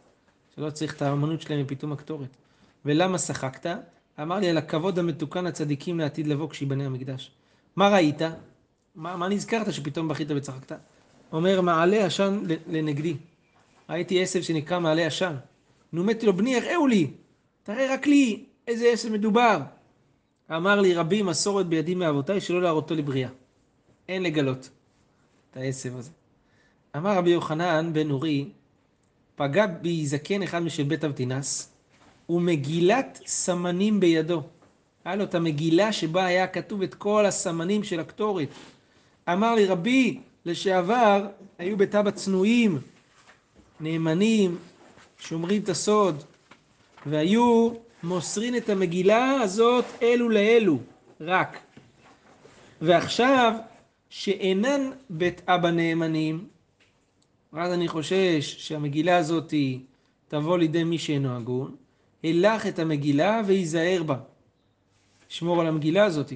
שלא 0.55 0.69
צריך 0.69 0.95
את 0.95 1.01
האמנות 1.01 1.41
שלהם 1.41 1.61
מפתאום 1.61 1.91
הקטורת. 1.91 2.37
ולמה 2.85 3.17
שחקת? 3.17 3.77
אמר 4.21 4.39
לי, 4.39 4.49
על 4.49 4.57
הכבוד 4.57 4.99
המתוקן 4.99 5.45
לצדיקים 5.45 5.99
לעתיד 5.99 6.27
לבוא 6.27 6.49
כשיבנה 6.49 6.85
המקדש. 6.85 7.31
מה 7.75 7.89
ראית? 7.89 8.21
מה, 8.95 9.15
מה 9.17 9.29
נזכרת 9.29 9.73
שפתאום 9.73 10.07
בכית 10.07 10.27
וצחקת? 10.35 10.77
אומר, 11.31 11.61
מעלה 11.61 12.05
עשן 12.05 12.43
לנגדי. 12.67 13.17
ראיתי 13.89 14.23
עשב 14.23 14.41
שנקרא 14.41 14.79
מעלה 14.79 15.05
עשן. 15.05 15.35
נומתי 15.93 16.25
לו, 16.25 16.33
בני, 16.33 16.55
הראו 16.55 16.87
לי, 16.87 17.11
תראה 17.63 17.93
רק 17.93 18.07
לי 18.07 18.45
איזה 18.67 18.87
עשב 18.93 19.11
מדובר. 19.11 19.61
אמר 20.51 20.81
לי, 20.81 20.93
רבי, 20.93 21.21
מסורת 21.21 21.67
בידי 21.67 21.95
מאבותיי, 21.95 22.41
שלא 22.41 22.61
להראותו 22.61 22.95
לבריאה. 22.95 23.29
אין 24.09 24.23
לגלות 24.23 24.69
את 25.53 25.57
העשב 25.57 25.97
הזה. 25.97 26.11
אמר 26.97 27.17
רבי 27.17 27.29
יוחנן 27.29 27.93
בן 27.93 28.11
אורי, 28.11 28.49
פגע 29.35 29.65
בי 29.65 30.05
זקן 30.05 30.43
אחד 30.43 30.59
משל 30.59 30.83
בית 30.83 31.03
אבטינס, 31.03 31.73
ומגילת 32.29 33.19
סמנים 33.25 33.99
בידו. 33.99 34.43
היה 35.05 35.15
לו 35.15 35.23
את 35.23 35.35
המגילה 35.35 35.93
שבה 35.93 36.25
היה 36.25 36.47
כתוב 36.47 36.81
את 36.81 36.93
כל 36.93 37.25
הסמנים 37.25 37.83
של 37.83 37.99
הקטורת. 37.99 38.47
אמר 39.29 39.55
לי, 39.55 39.65
רבי, 39.65 40.19
לשעבר 40.45 41.27
היו 41.57 41.77
בטבע 41.77 42.11
צנועים, 42.11 42.81
נאמנים, 43.79 44.57
שומרים 45.17 45.61
את 45.61 45.69
הסוד, 45.69 46.23
והיו 47.05 47.69
מוסרים 48.03 48.55
את 48.55 48.69
המגילה 48.69 49.31
הזאת 49.41 49.85
אלו 50.01 50.29
לאלו, 50.29 50.79
רק. 51.21 51.57
ועכשיו, 52.81 53.53
שאינן 54.15 54.91
בית 55.09 55.41
אבא 55.49 55.71
נאמנים, 55.71 56.47
ואז 57.53 57.73
אני 57.73 57.87
חושש 57.87 58.55
שהמגילה 58.57 59.17
הזאת 59.17 59.53
תבוא 60.27 60.57
לידי 60.57 60.83
מי 60.83 60.97
שאינו 60.97 61.35
הגון, 61.35 61.75
הלך 62.23 62.67
את 62.67 62.79
המגילה 62.79 63.41
וייזהר 63.45 64.03
בה. 64.03 64.17
שמור 65.29 65.61
על 65.61 65.67
המגילה 65.67 66.05
הזאת. 66.05 66.33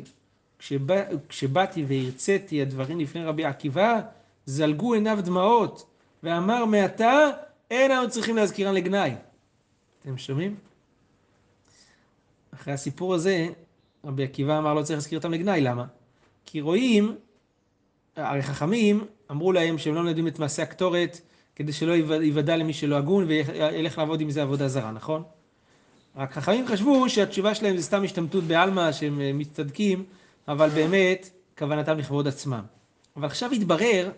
כשבא, 0.60 0.96
כשבאתי 1.30 1.86
והרציתי 1.88 2.62
הדברים 2.62 3.00
לפני 3.00 3.24
רבי 3.24 3.46
עקיבא, 3.46 4.02
זלגו 4.46 4.94
עיניו 4.94 5.20
דמעות, 5.24 5.86
ואמר 6.24 6.66
מעתה 6.66 7.30
אין 7.72 7.92
אנו 7.92 8.10
צריכים 8.10 8.36
להזכירן 8.36 8.74
לגנאי. 8.74 9.12
אתם 10.02 10.18
שומעים? 10.18 10.56
אחרי 12.54 12.74
הסיפור 12.74 13.14
הזה, 13.14 13.48
רבי 14.06 14.24
עקיבא 14.24 14.58
אמר 14.58 14.74
לא 14.74 14.84
צריך 14.84 14.98
להזכיר 14.98 15.18
אותם 15.18 15.32
לגנאי, 15.32 15.62
למה? 15.62 15.86
כי 16.46 16.62
רואים, 16.62 17.16
הרי 18.18 18.42
חכמים 18.42 19.06
אמרו 19.32 19.52
להם 19.52 19.78
שהם 19.78 19.96
לא 19.96 20.10
יודעים 20.10 20.28
את 20.28 20.40
מעשה 20.40 20.64
הקטורת 20.64 21.22
כדי 21.56 21.74
שלא 21.74 21.92
ייוודע 22.22 22.58
למי 22.58 22.74
שלא 22.74 22.96
הגון 22.98 23.26
וילך 23.28 23.98
לעבוד 23.98 24.22
עם 24.22 24.30
זה 24.30 24.42
עבודה 24.42 24.68
זרה, 24.68 24.92
נכון? 24.92 25.24
רק 26.16 26.34
חכמים 26.34 26.68
חשבו 26.68 27.10
שהתשובה 27.10 27.56
שלהם 27.56 27.78
זה 27.78 27.84
סתם 27.84 28.04
השתמטות 28.04 28.44
בעלמא 28.44 28.92
שהם 28.92 29.22
אה, 29.22 29.32
מצטדקים, 29.34 30.04
אבל 30.48 30.70
באמת 30.70 31.30
כוונתם 31.58 31.98
לכבוד 31.98 32.28
עצמם. 32.28 32.62
אבל 33.16 33.26
עכשיו 33.26 33.52
התברר, 33.52 34.12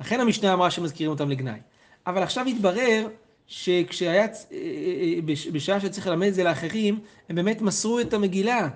לכן 0.00 0.20
המשנה 0.20 0.52
אמרה 0.52 0.70
שמזכירים 0.70 1.10
אותם 1.12 1.30
לגנאי, 1.30 1.58
אבל 2.06 2.22
עכשיו 2.22 2.46
התברר 2.46 3.08
שכשהיה, 3.46 4.22
אה, 4.22 4.26
אה, 4.52 5.14
בש- 5.24 5.46
בשעה 5.46 5.80
שצריך 5.80 6.06
ללמד 6.06 6.26
את 6.26 6.34
זה 6.34 6.44
לאחרים, 6.44 7.00
הם 7.28 7.36
באמת 7.36 7.60
מסרו 7.62 8.00
את 8.00 8.14
המגילה, 8.14 8.68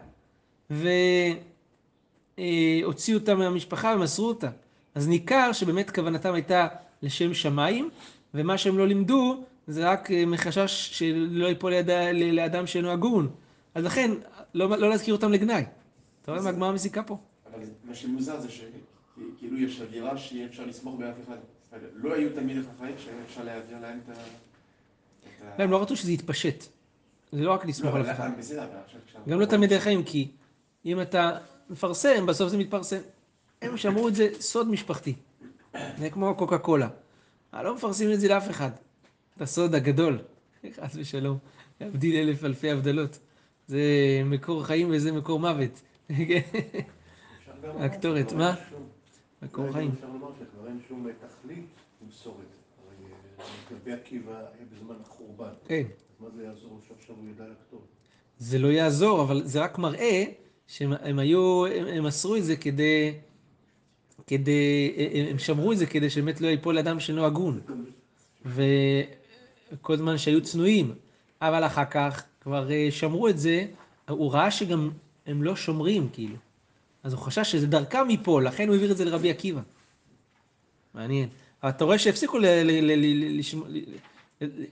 והוציאו 2.38 3.18
אותה 3.18 3.34
מהמשפחה 3.34 3.94
ומסרו 3.96 4.28
אותה. 4.28 4.50
אז 4.94 5.08
ניכר 5.08 5.52
שבאמת 5.52 5.90
כוונתם 5.90 6.34
הייתה 6.34 6.68
לשם 7.02 7.34
שמיים, 7.34 7.90
ומה 8.34 8.58
שהם 8.58 8.78
לא 8.78 8.86
לימדו 8.86 9.44
זה 9.66 9.90
רק 9.90 10.10
אה, 10.10 10.26
מחשש 10.26 10.98
שלא 10.98 11.46
ייפול 11.46 11.72
ליד, 11.72 11.90
לאדם 12.32 12.66
שאינו 12.66 12.90
הגון. 12.90 13.30
אז 13.74 13.84
לכן, 13.84 14.10
לא, 14.54 14.68
לא 14.68 14.90
להזכיר 14.90 15.14
אותם 15.14 15.32
לגנאי. 15.32 15.64
אתה 16.22 16.32
רואה 16.32 16.42
מה 16.42 16.50
הגמרא 16.50 16.72
מסיקה 16.72 17.02
פה? 17.02 17.18
אבל 17.54 17.64
מה 17.84 17.94
שמוזר 17.94 18.40
זה 18.40 18.48
שכאילו 18.50 19.58
יש 19.58 19.80
אווירה 19.80 20.18
שיהיה 20.18 20.46
אפשר 20.46 20.64
לסמוך 20.66 20.94
באף 20.98 21.14
אחד. 21.24 21.36
לא 21.94 22.14
היו 22.14 22.30
תלמידי 22.34 22.60
חכמים 22.62 22.94
שהיה 22.98 23.16
אפשר 23.28 23.44
להעביר 23.44 23.78
להם 23.82 24.00
את 24.04 24.08
ה... 24.08 24.20
לא, 25.58 25.64
הם 25.64 25.70
לא 25.70 25.82
רצו 25.82 25.96
שזה 25.96 26.12
יתפשט. 26.12 26.64
זה 27.32 27.40
לא 27.40 27.52
רק 27.52 27.66
לסמוך 27.66 27.94
לא, 27.94 28.00
על 28.00 28.10
אף 28.10 28.16
אחד. 28.16 28.30
גם 29.28 29.40
לא 29.40 29.46
תלמידי 29.46 29.80
חיים, 29.80 30.04
כי 30.04 30.28
אם 30.84 31.00
אתה 31.00 31.38
מפרסם, 31.70 32.26
בסוף 32.26 32.48
זה 32.48 32.58
מתפרסם. 32.58 33.00
הם 33.62 33.76
שמרו 33.76 34.08
את 34.08 34.14
זה 34.14 34.28
סוד 34.40 34.68
משפחתי. 34.68 35.14
זה 35.98 36.10
כמו 36.10 36.34
קוקה 36.34 36.58
קולה. 36.58 36.88
אה, 37.54 37.62
לא 37.62 37.74
מפרסמים 37.74 38.12
את 38.12 38.20
זה 38.20 38.28
לאף 38.28 38.50
אחד. 38.50 38.70
את 39.36 39.42
הסוד 39.42 39.74
הגדול, 39.74 40.18
חס 40.74 40.96
ושלום, 40.96 41.38
להבדיל 41.80 42.16
אלף 42.16 42.44
אלפי 42.44 42.70
הבדלות. 42.70 43.18
זה 43.66 43.82
מקור 44.24 44.64
חיים 44.64 44.90
וזה 44.90 45.12
מקור 45.12 45.40
מוות. 45.40 45.82
הקטורת, 47.64 48.32
מה? 48.32 48.54
מקור 49.42 49.72
חיים. 49.72 49.90
אפשר 49.94 50.06
לומר 50.06 50.30
שכבר 50.38 50.66
אין 50.66 50.80
שום 50.88 51.06
תכלית 51.12 51.66
למסור 52.02 52.40
את 52.42 52.48
זה. 52.48 52.56
הרי 53.82 53.92
אה, 53.92 53.98
עקיבא 53.98 54.44
בזמן 54.72 54.94
החורבן. 55.02 55.52
כן. 55.64 55.82
מה 56.20 56.28
זה 56.36 56.44
יעזור 56.44 56.80
שעכשיו 56.88 57.16
הוא 57.16 57.28
ידע 57.30 57.44
לכתוב? 57.44 57.80
זה 58.38 58.58
לא 58.58 58.68
יעזור, 58.68 59.22
אבל 59.22 59.42
זה 59.44 59.62
רק 59.62 59.78
מראה 59.78 60.24
שהם 60.68 60.92
הם 61.02 61.18
היו, 61.18 61.66
הם, 61.66 61.86
הם 61.86 62.04
מסרו 62.04 62.36
את 62.36 62.44
זה 62.44 62.56
כדי, 62.56 63.12
כדי, 64.26 64.94
הם 65.30 65.38
שמרו 65.38 65.72
את 65.72 65.78
זה 65.78 65.86
כדי 65.86 66.10
שבאמת 66.10 66.40
לא 66.40 66.46
ייפול 66.46 66.78
אדם 66.78 67.00
שאינו 67.00 67.24
הגון. 67.24 67.60
וכל 68.44 69.96
זמן 69.96 70.18
שהיו 70.18 70.42
צנועים, 70.42 70.94
אבל 71.40 71.66
אחר 71.66 71.84
כך 71.84 72.24
כבר 72.40 72.70
אה, 72.70 72.88
שמרו 72.90 73.28
את 73.28 73.38
זה, 73.38 73.66
הוא 74.08 74.32
ראה 74.32 74.50
שגם 74.50 74.90
הם 75.26 75.42
לא 75.42 75.56
שומרים, 75.56 76.08
כאילו. 76.12 76.36
אז 77.02 77.12
הוא 77.12 77.20
חשש 77.20 77.52
שזה 77.52 77.66
דרכם 77.66 78.10
ייפול, 78.10 78.46
לכן 78.46 78.68
הוא 78.68 78.74
העביר 78.74 78.92
את 78.92 78.96
זה 78.96 79.04
לרבי 79.04 79.30
עקיבא. 79.30 79.60
מעניין. 80.94 81.28
אבל 81.62 81.70
אתה 81.70 81.84
רואה 81.84 81.98
שהפסיקו 81.98 82.38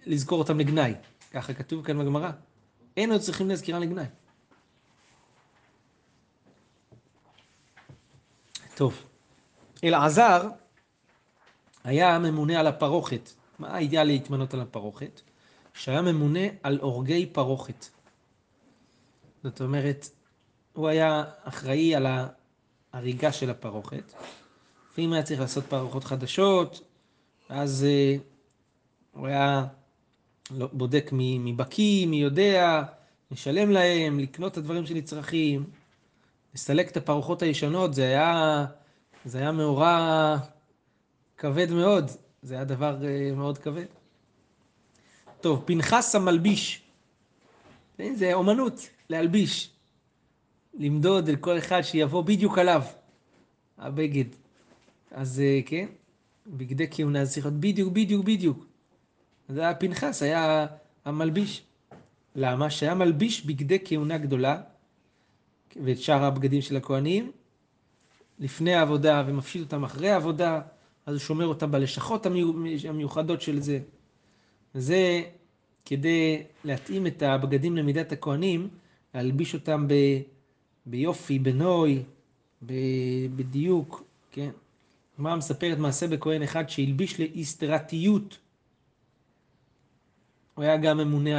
לזכור 0.07 0.39
אותם 0.39 0.59
לגנאי. 0.59 0.95
ככה 1.33 1.55
כתוב 1.55 1.85
כאן 1.85 1.99
בגמרא. 1.99 2.31
אין 2.97 3.13
עוד 3.13 3.21
צריכים 3.21 3.49
להזכירם 3.49 3.83
לגנאי. 3.83 4.05
טוב, 8.75 9.03
אלעזר 9.85 10.49
היה 11.85 12.19
ממונה 12.19 12.61
על 12.61 12.67
הפרוכת. 12.67 13.31
מה 13.59 13.69
האידיאל 13.69 14.05
להתמנות 14.05 14.55
על 14.55 14.61
הפרוכת? 14.61 15.21
שהיה 15.75 16.03
ממונה 16.03 16.41
על 16.63 16.79
הורגי 16.83 17.27
פרוכת. 17.27 17.87
זאת 19.43 19.61
אומרת, 19.61 20.09
הוא 20.73 20.89
היה 20.89 21.25
אחראי 21.43 21.95
על 21.95 22.07
ההריגה 22.93 23.33
של 23.33 23.51
הפרוכת. 23.51 24.13
לפעמים 24.93 25.13
היה 25.13 25.23
צריך 25.23 25.41
לעשות 25.41 25.65
פרוחות 25.65 26.05
חדשות, 26.05 26.81
אז 27.49 27.85
אה, 27.89 28.17
הוא 29.13 29.27
היה 29.27 29.67
לא- 30.51 30.69
בודק 30.73 31.09
מי 31.13 31.53
בקיא, 31.57 32.07
מי 32.07 32.17
יודע, 32.17 32.83
לשלם 33.31 33.71
להם, 33.71 34.19
לקנות 34.19 34.53
את 34.53 34.57
הדברים 34.57 34.87
שנצרכים, 34.87 35.65
לסלק 36.55 36.91
את 36.91 36.97
הפרוחות 36.97 37.43
הישנות, 37.43 37.95
זה 37.95 38.03
היה, 38.03 38.67
זה 39.25 39.39
היה 39.39 39.53
מאורע 39.53 40.37
כבד 41.37 41.71
מאוד, 41.71 42.11
זה 42.43 42.55
היה 42.55 42.65
דבר 42.65 43.05
אה, 43.05 43.33
מאוד 43.37 43.59
כבד. 43.59 43.85
טוב, 45.41 45.63
פנחס 45.67 46.15
המלביש, 46.15 46.83
זה 48.15 48.35
אומנות, 48.35 48.89
להלביש, 49.11 49.71
למדוד 50.75 51.29
על 51.29 51.37
כל 51.37 51.59
אחד 51.59 51.83
שיבוא 51.83 52.23
בדיוק 52.23 52.59
עליו, 52.59 52.83
הבגד. 53.79 54.25
אז 55.11 55.41
אה, 55.41 55.61
כן, 55.67 55.87
בגדי 56.47 56.87
כהונה 56.91 57.25
זה 57.25 57.33
צריך 57.33 57.47
להיות 57.47 57.61
בדיוק, 57.61 57.93
בדיוק, 57.93 58.25
בדיוק. 58.25 58.67
זה 59.49 59.61
היה 59.61 59.75
פנחס, 59.75 60.23
היה 60.23 60.67
המלביש. 61.05 61.63
למה? 62.37 62.71
שהיה 62.71 62.95
מלביש 62.95 63.47
בגדי 63.47 63.79
כהונה 63.85 64.19
גדולה, 64.19 64.63
ואת 65.85 65.99
שאר 65.99 66.25
הבגדים 66.25 66.63
של 66.63 66.77
הכהנים, 66.77 67.33
לפני 68.39 68.75
העבודה, 68.75 69.25
ומפשיט 69.27 69.63
אותם 69.63 69.85
אחרי 69.85 70.11
העבודה, 70.11 70.61
אז 71.07 71.15
הוא 71.15 71.21
שומר 71.21 71.47
אותם 71.47 71.71
בלשכות 71.71 72.27
המיו- 72.27 72.89
המיוחדות 72.89 73.43
של 73.43 73.61
זה. 73.61 73.79
וזה 74.75 75.23
כדי 75.85 76.43
להתאים 76.65 77.07
את 77.07 77.23
הבגדים 77.23 77.77
למידת 77.77 78.13
הכהנים, 78.13 78.69
להלביש 79.15 79.55
אותם 79.55 79.89
ב, 79.89 79.95
ביופי, 80.87 81.39
בנוי, 81.39 82.03
ב, 82.67 82.73
בדיוק, 83.37 84.05
כן? 84.33 84.51
הגמרא 85.15 85.37
מספרת 85.37 85.79
מעשה 85.79 86.09
בכהן 86.09 86.43
אחד 86.43 86.69
שהלביש 86.69 87.21
לאיסטרטיות. 87.21 88.39
הוא 90.55 90.65
היה 90.65 90.77
גם 90.77 90.99
ממונה. 90.99 91.39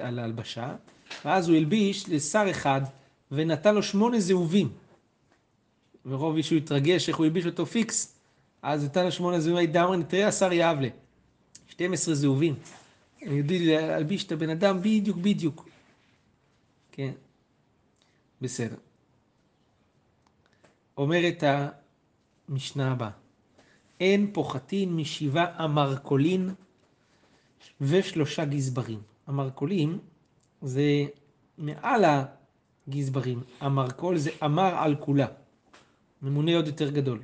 על 0.00 0.18
ההלבשה, 0.18 0.76
ואז 1.24 1.48
הוא 1.48 1.56
הלביש 1.56 2.08
לשר 2.08 2.46
אחד 2.50 2.80
ונתן 3.30 3.74
לו 3.74 3.82
שמונה 3.82 4.20
זהובים. 4.20 4.72
מרוב 6.04 6.34
מישהו 6.34 6.56
התרגש 6.56 7.08
איך 7.08 7.16
הוא 7.16 7.26
הלביש 7.26 7.46
אותו 7.46 7.66
פיקס, 7.66 8.18
אז 8.62 8.84
נתן 8.84 9.04
לו 9.04 9.12
שמונה 9.12 9.40
זהובים, 9.40 9.70
דאמר 9.70 9.96
נתראה 9.96 10.28
השר 10.28 10.52
יבלה. 10.52 10.88
12 11.68 12.14
זהובים. 12.14 12.54
הם 13.22 13.36
יודעים 13.36 13.62
להלביש 13.66 14.24
את 14.24 14.32
הבן 14.32 14.50
אדם 14.50 14.80
בדיוק 14.82 15.16
בדיוק. 15.16 15.68
כן, 16.92 17.12
בסדר. 18.40 18.76
אומרת 20.96 21.44
המשנה 22.48 22.92
הבאה, 22.92 23.10
אין 24.00 24.30
פוחתין 24.32 24.96
משבעה 24.96 25.64
אמרקולין 25.64 26.50
ושלושה 27.80 28.44
גזברים. 28.44 29.00
המרכולים 29.26 29.98
זה 30.62 31.04
מעל 31.58 32.04
הגזברים. 32.88 33.40
המרכול 33.60 34.18
זה 34.18 34.30
אמר 34.44 34.74
על 34.74 34.96
כולה. 34.96 35.26
ממונה 36.22 36.56
עוד 36.56 36.66
יותר 36.66 36.90
גדול. 36.90 37.22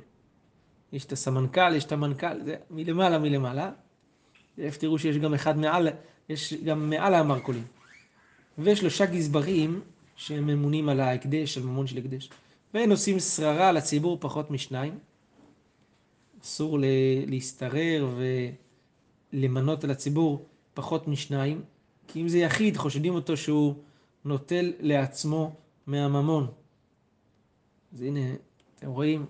יש 0.93 1.05
את 1.05 1.11
הסמנכ"ל, 1.11 1.75
יש 1.75 1.83
את 1.85 1.91
המנכ"ל, 1.91 2.43
זה 2.43 2.55
מלמעלה 2.71 3.19
מלמעלה. 3.19 3.71
איפה 4.57 4.79
תראו 4.79 4.99
שיש 4.99 5.17
גם 5.17 5.33
אחד 5.33 5.57
מעל, 5.57 5.87
יש 6.29 6.53
גם 6.53 6.89
מעל 6.89 7.13
המרכולים. 7.13 7.63
ושלושה 8.59 9.05
גזברים 9.05 9.81
שהם 10.15 10.47
ממונים 10.47 10.89
על 10.89 10.99
ההקדש, 10.99 11.57
על 11.57 11.63
ממון 11.63 11.87
של 11.87 11.97
הקדש. 11.97 12.29
והם 12.73 12.91
עושים 12.91 13.19
שררה 13.19 13.71
לציבור 13.71 14.17
פחות 14.19 14.51
משניים. 14.51 14.99
אסור 16.43 16.79
להשתרר 17.27 18.09
ולמנות 19.33 19.83
על 19.83 19.91
הציבור 19.91 20.45
פחות 20.73 21.07
משניים, 21.07 21.61
כי 22.07 22.21
אם 22.21 22.27
זה 22.27 22.37
יחיד, 22.37 22.77
חושדים 22.77 23.15
אותו 23.15 23.37
שהוא 23.37 23.75
נוטל 24.25 24.73
לעצמו 24.79 25.55
מהממון. 25.87 26.47
אז 27.93 28.01
הנה, 28.01 28.19
אתם 28.75 28.87
רואים, 28.87 29.25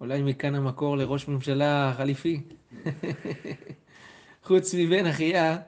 אולי 0.00 0.22
מכאן 0.22 0.54
המקור 0.54 0.96
לראש 0.96 1.28
ממשלה 1.28 1.94
חליפי. 1.96 2.42
חוץ 4.46 4.74
מבן 4.74 5.06
אחיה, 5.06 5.58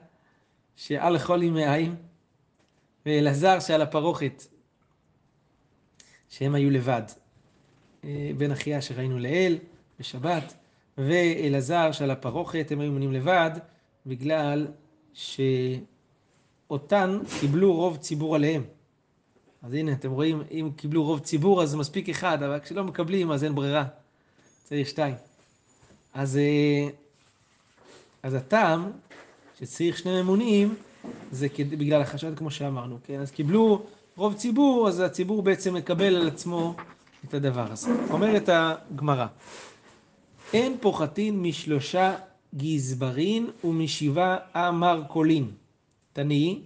שעל 0.75 1.19
חולי 1.19 1.49
מאיים, 1.49 1.95
ואלעזר 3.05 3.59
שעל 3.59 3.81
הפרוכת, 3.81 4.43
שהם 6.29 6.55
היו 6.55 6.69
לבד. 6.69 7.03
אה, 8.03 8.31
בן 8.37 8.51
אחיה 8.51 8.81
שראינו 8.81 9.19
לאל 9.19 9.57
בשבת, 9.99 10.53
ואלעזר 10.97 11.91
שעל 11.91 12.11
הפרוכת, 12.11 12.71
הם 12.71 12.79
היו 12.79 12.91
מונים 12.91 13.11
לבד, 13.11 13.51
בגלל 14.05 14.67
שאותן 16.69 17.19
קיבלו 17.39 17.73
רוב 17.73 17.97
ציבור 17.97 18.35
עליהם. 18.35 18.63
אז 19.63 19.73
הנה, 19.73 19.91
אתם 19.91 20.11
רואים, 20.11 20.43
אם 20.51 20.69
קיבלו 20.75 21.03
רוב 21.03 21.19
ציבור 21.19 21.63
אז 21.63 21.75
מספיק 21.75 22.09
אחד, 22.09 22.43
אבל 22.43 22.59
כשלא 22.59 22.83
מקבלים 22.83 23.31
אז 23.31 23.43
אין 23.43 23.55
ברירה. 23.55 23.85
צריך 24.63 24.87
שתיים. 24.87 25.15
אז, 26.13 26.37
אה, 26.37 26.89
אז 28.23 28.33
הטעם 28.33 28.91
שצריך 29.59 29.97
שני 29.97 30.21
ממונים 30.21 30.75
זה 31.31 31.49
כדי, 31.49 31.75
בגלל 31.75 32.01
החשד 32.01 32.37
כמו 32.37 32.51
שאמרנו, 32.51 32.97
כן? 33.03 33.19
אז 33.19 33.31
קיבלו 33.31 33.85
רוב 34.15 34.33
ציבור, 34.33 34.87
אז 34.87 34.99
הציבור 34.99 35.41
בעצם 35.41 35.73
מקבל 35.73 36.15
על 36.15 36.27
עצמו 36.27 36.75
את 37.25 37.33
הדבר 37.33 37.71
הזה. 37.71 37.91
אומרת 38.09 38.49
הגמרא, 38.49 39.25
אין 40.53 40.77
פוחתין 40.81 41.41
משלושה 41.41 42.15
גזברין 42.55 43.49
ומשבעה 43.63 44.37
אמרקולין. 44.55 45.51
תני, 46.19 46.59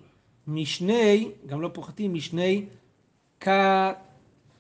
משני, 0.48 1.32
גם 1.46 1.62
לא 1.62 1.70
פוחתים, 1.74 2.13
משני 2.13 2.66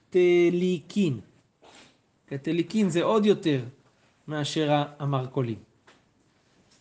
קטליקין. 0.09 1.19
קטליקין 2.25 2.89
זה 2.89 3.03
עוד 3.03 3.25
יותר 3.25 3.63
מאשר 4.27 4.71
האמרקולין. 4.71 5.55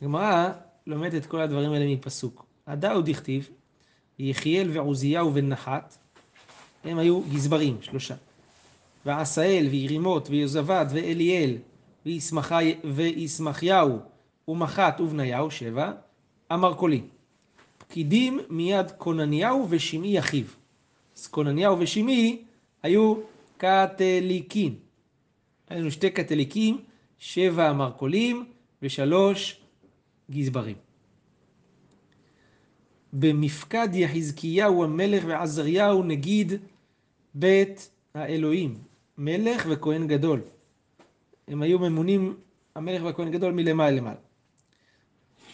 הגמרא 0.02 0.48
לומדת 0.86 1.14
את 1.14 1.26
כל 1.26 1.40
הדברים 1.40 1.72
האלה 1.72 1.86
מפסוק. 1.94 2.46
הדאו 2.66 3.00
דכתיב, 3.00 3.48
יחיאל 4.18 4.70
ועוזיהו 4.72 5.30
בן 5.30 5.48
נחת, 5.48 5.98
הם 6.84 6.98
היו 6.98 7.20
גזברים, 7.20 7.76
שלושה. 7.82 8.14
ועשאל 9.06 9.66
וירימות 9.70 10.30
ויוזבת 10.30 10.86
ואליאל 10.90 11.56
וישמחיהו 12.84 13.98
ומחת 14.48 15.00
ובניהו, 15.00 15.50
שבע, 15.50 15.92
אמרקולין. 16.52 17.06
פקידים 17.92 18.40
מיד 18.48 18.90
קונניהו 18.90 19.66
ושמעי 19.68 20.18
אחיו. 20.18 20.44
אז 21.16 21.26
קונניהו 21.26 21.78
ושמעי 21.78 22.44
היו 22.82 23.14
קתליקין. 23.56 24.74
היו 25.68 25.90
שתי 25.90 26.10
קתליקים, 26.10 26.78
שבע 27.18 27.72
מרכולים 27.72 28.44
ושלוש 28.82 29.60
גזברים. 30.30 30.76
במפקד 33.12 33.88
יחזקיהו 33.92 34.84
המלך 34.84 35.24
ועזריהו 35.26 36.02
נגיד 36.02 36.52
בית 37.34 37.90
האלוהים, 38.14 38.78
מלך 39.18 39.66
וכהן 39.70 40.06
גדול. 40.06 40.40
הם 41.48 41.62
היו 41.62 41.78
ממונים, 41.78 42.36
המלך 42.74 43.02
והכהן 43.04 43.30
גדול 43.30 43.52
מלמעלה 43.52 43.96
למעלה. 43.96 44.20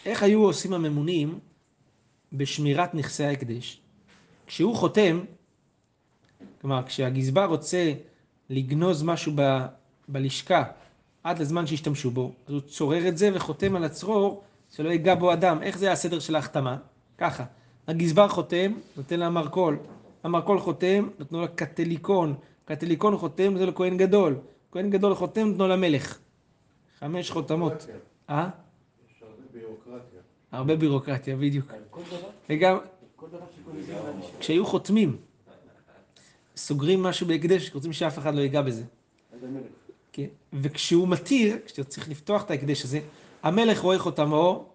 איך 0.05 0.23
היו 0.23 0.43
עושים 0.43 0.73
הממונים 0.73 1.39
בשמירת 2.33 2.95
נכסי 2.95 3.23
ההקדש? 3.23 3.81
כשהוא 4.47 4.75
חותם, 4.75 5.19
כלומר 6.61 6.83
כשהגזבר 6.85 7.45
רוצה 7.45 7.93
לגנוז 8.49 9.03
משהו 9.03 9.31
ב, 9.35 9.65
בלשכה 10.07 10.63
עד 11.23 11.39
לזמן 11.39 11.67
שישתמשו 11.67 12.11
בו, 12.11 12.31
אז 12.47 12.53
הוא 12.53 12.61
צורר 12.61 13.07
את 13.07 13.17
זה 13.17 13.29
וחותם 13.33 13.75
על 13.75 13.83
הצרור 13.83 14.43
שלא 14.75 14.89
ייגע 14.89 15.15
בו 15.15 15.33
אדם. 15.33 15.63
איך 15.63 15.77
זה 15.77 15.91
הסדר 15.91 16.19
של 16.19 16.35
ההחתמה? 16.35 16.77
ככה, 17.17 17.43
הגזבר 17.87 18.27
חותם, 18.27 18.71
נותן 18.97 19.19
למרכול, 19.19 19.77
המרכול 20.23 20.59
חותם, 20.59 21.09
נתנו 21.19 21.41
לו 21.41 21.47
קטליקון, 21.55 22.35
קטליקון 22.65 23.17
חותם, 23.17 23.53
נותן 23.53 23.65
לו 23.65 23.75
כהן 23.75 23.97
גדול, 23.97 24.35
כהן 24.71 24.89
גדול 24.89 25.15
חותם, 25.15 25.49
נתנו 25.49 25.67
למלך. 25.67 26.19
חמש 26.99 27.31
חותמות. 27.31 27.87
אה? 28.29 28.49
הרבה 30.51 30.75
בירוקרטיה, 30.75 31.35
בדיוק. 31.35 31.71
וגם 32.49 32.77
כשהיו 34.39 34.65
חותמים, 34.65 35.17
סוגרים 36.55 37.03
משהו 37.03 37.27
בהקדש, 37.27 37.71
רוצים 37.73 37.93
שאף 37.93 38.17
אחד 38.17 38.35
לא 38.35 38.41
ייגע 38.41 38.61
בזה. 38.61 38.83
כן? 40.11 40.25
וכשהוא 40.53 41.07
מתיר, 41.07 41.57
כשאתה 41.65 41.83
צריך 41.83 42.09
לפתוח 42.09 42.43
את 42.43 42.51
ההקדש 42.51 42.83
הזה, 42.83 42.99
המלך 43.43 43.79
רואה 43.79 43.99
חותמו, 43.99 44.69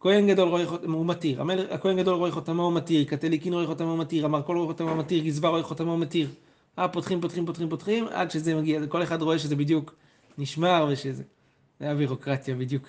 כהן 0.00 0.28
גדול 0.28 0.48
רואה 0.48 0.66
חותמו, 0.66 0.96
הוא 0.96 1.06
מתיר. 1.06 1.40
המלך, 1.40 1.70
הכהן 1.70 1.96
גדול 1.96 2.14
רואה 2.14 2.30
חותמו, 2.30 2.62
הוא 2.62 2.72
מתיר. 2.72 3.04
קטליקין 3.04 3.52
רואה 3.52 3.66
חותמו, 3.66 3.90
הוא 3.90 3.98
מתיר. 3.98 4.24
המרכול 4.24 4.56
רואה 4.56 4.68
חותמו, 4.68 4.90
הוא 4.90 4.98
מתיר. 4.98 5.24
גזבר 5.24 5.48
רואה 5.48 5.62
חותמו, 5.62 5.90
הוא 5.90 5.98
מתיר. 5.98 6.28
אה, 6.78 6.88
פותחים, 6.88 7.20
פותחים, 7.20 7.46
פותחים, 7.46 7.68
פותחים, 7.68 8.08
עד 8.08 8.30
שזה 8.30 8.54
מגיע. 8.54 8.86
כל 8.86 9.02
אחד 9.02 9.22
רואה 9.22 9.38
שזה 9.38 9.56
בדיוק 9.56 9.94
נשמר 10.38 10.86
ושזה. 10.92 11.22
זה 11.80 11.84
היה 11.84 11.94
בירוקרטיה 11.94 12.54
בדיוק. 12.54 12.88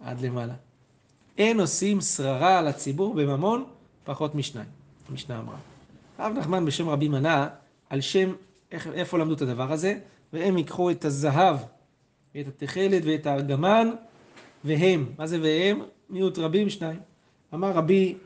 עד 0.00 0.20
למעלה. 0.20 0.54
אין 1.38 1.60
עושים 1.60 2.00
שררה 2.00 2.58
על 2.58 2.68
הציבור 2.68 3.14
בממון 3.14 3.64
פחות 4.04 4.34
משניים. 4.34 4.68
המשנה 5.08 5.38
אמרה. 5.38 5.56
הרב 6.18 6.32
נחמן 6.32 6.64
בשם 6.64 6.88
רבי 6.88 7.08
מנה, 7.08 7.48
על 7.90 8.00
שם, 8.00 8.32
איך, 8.72 8.86
איפה 8.86 9.18
למדו 9.18 9.34
את 9.34 9.42
הדבר 9.42 9.72
הזה, 9.72 9.98
והם 10.32 10.58
ייקחו 10.58 10.90
את 10.90 11.04
הזהב, 11.04 11.56
ואת 12.34 12.48
התכלת 12.48 13.02
ואת 13.04 13.26
הארגמן, 13.26 13.90
והם, 14.64 15.06
מה 15.18 15.26
זה 15.26 15.40
והם? 15.42 15.82
מיעוט 16.10 16.38
רבים, 16.38 16.70
שניים. 16.70 17.00
אמר 17.54 17.72
רבי 17.72 18.16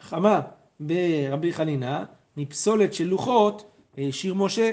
חמה 0.00 0.40
ברבי 0.80 1.52
חנינה, 1.52 2.04
מפסולת 2.36 2.94
של 2.94 3.04
לוחות, 3.04 3.70
שיר 4.10 4.34
משה. 4.34 4.72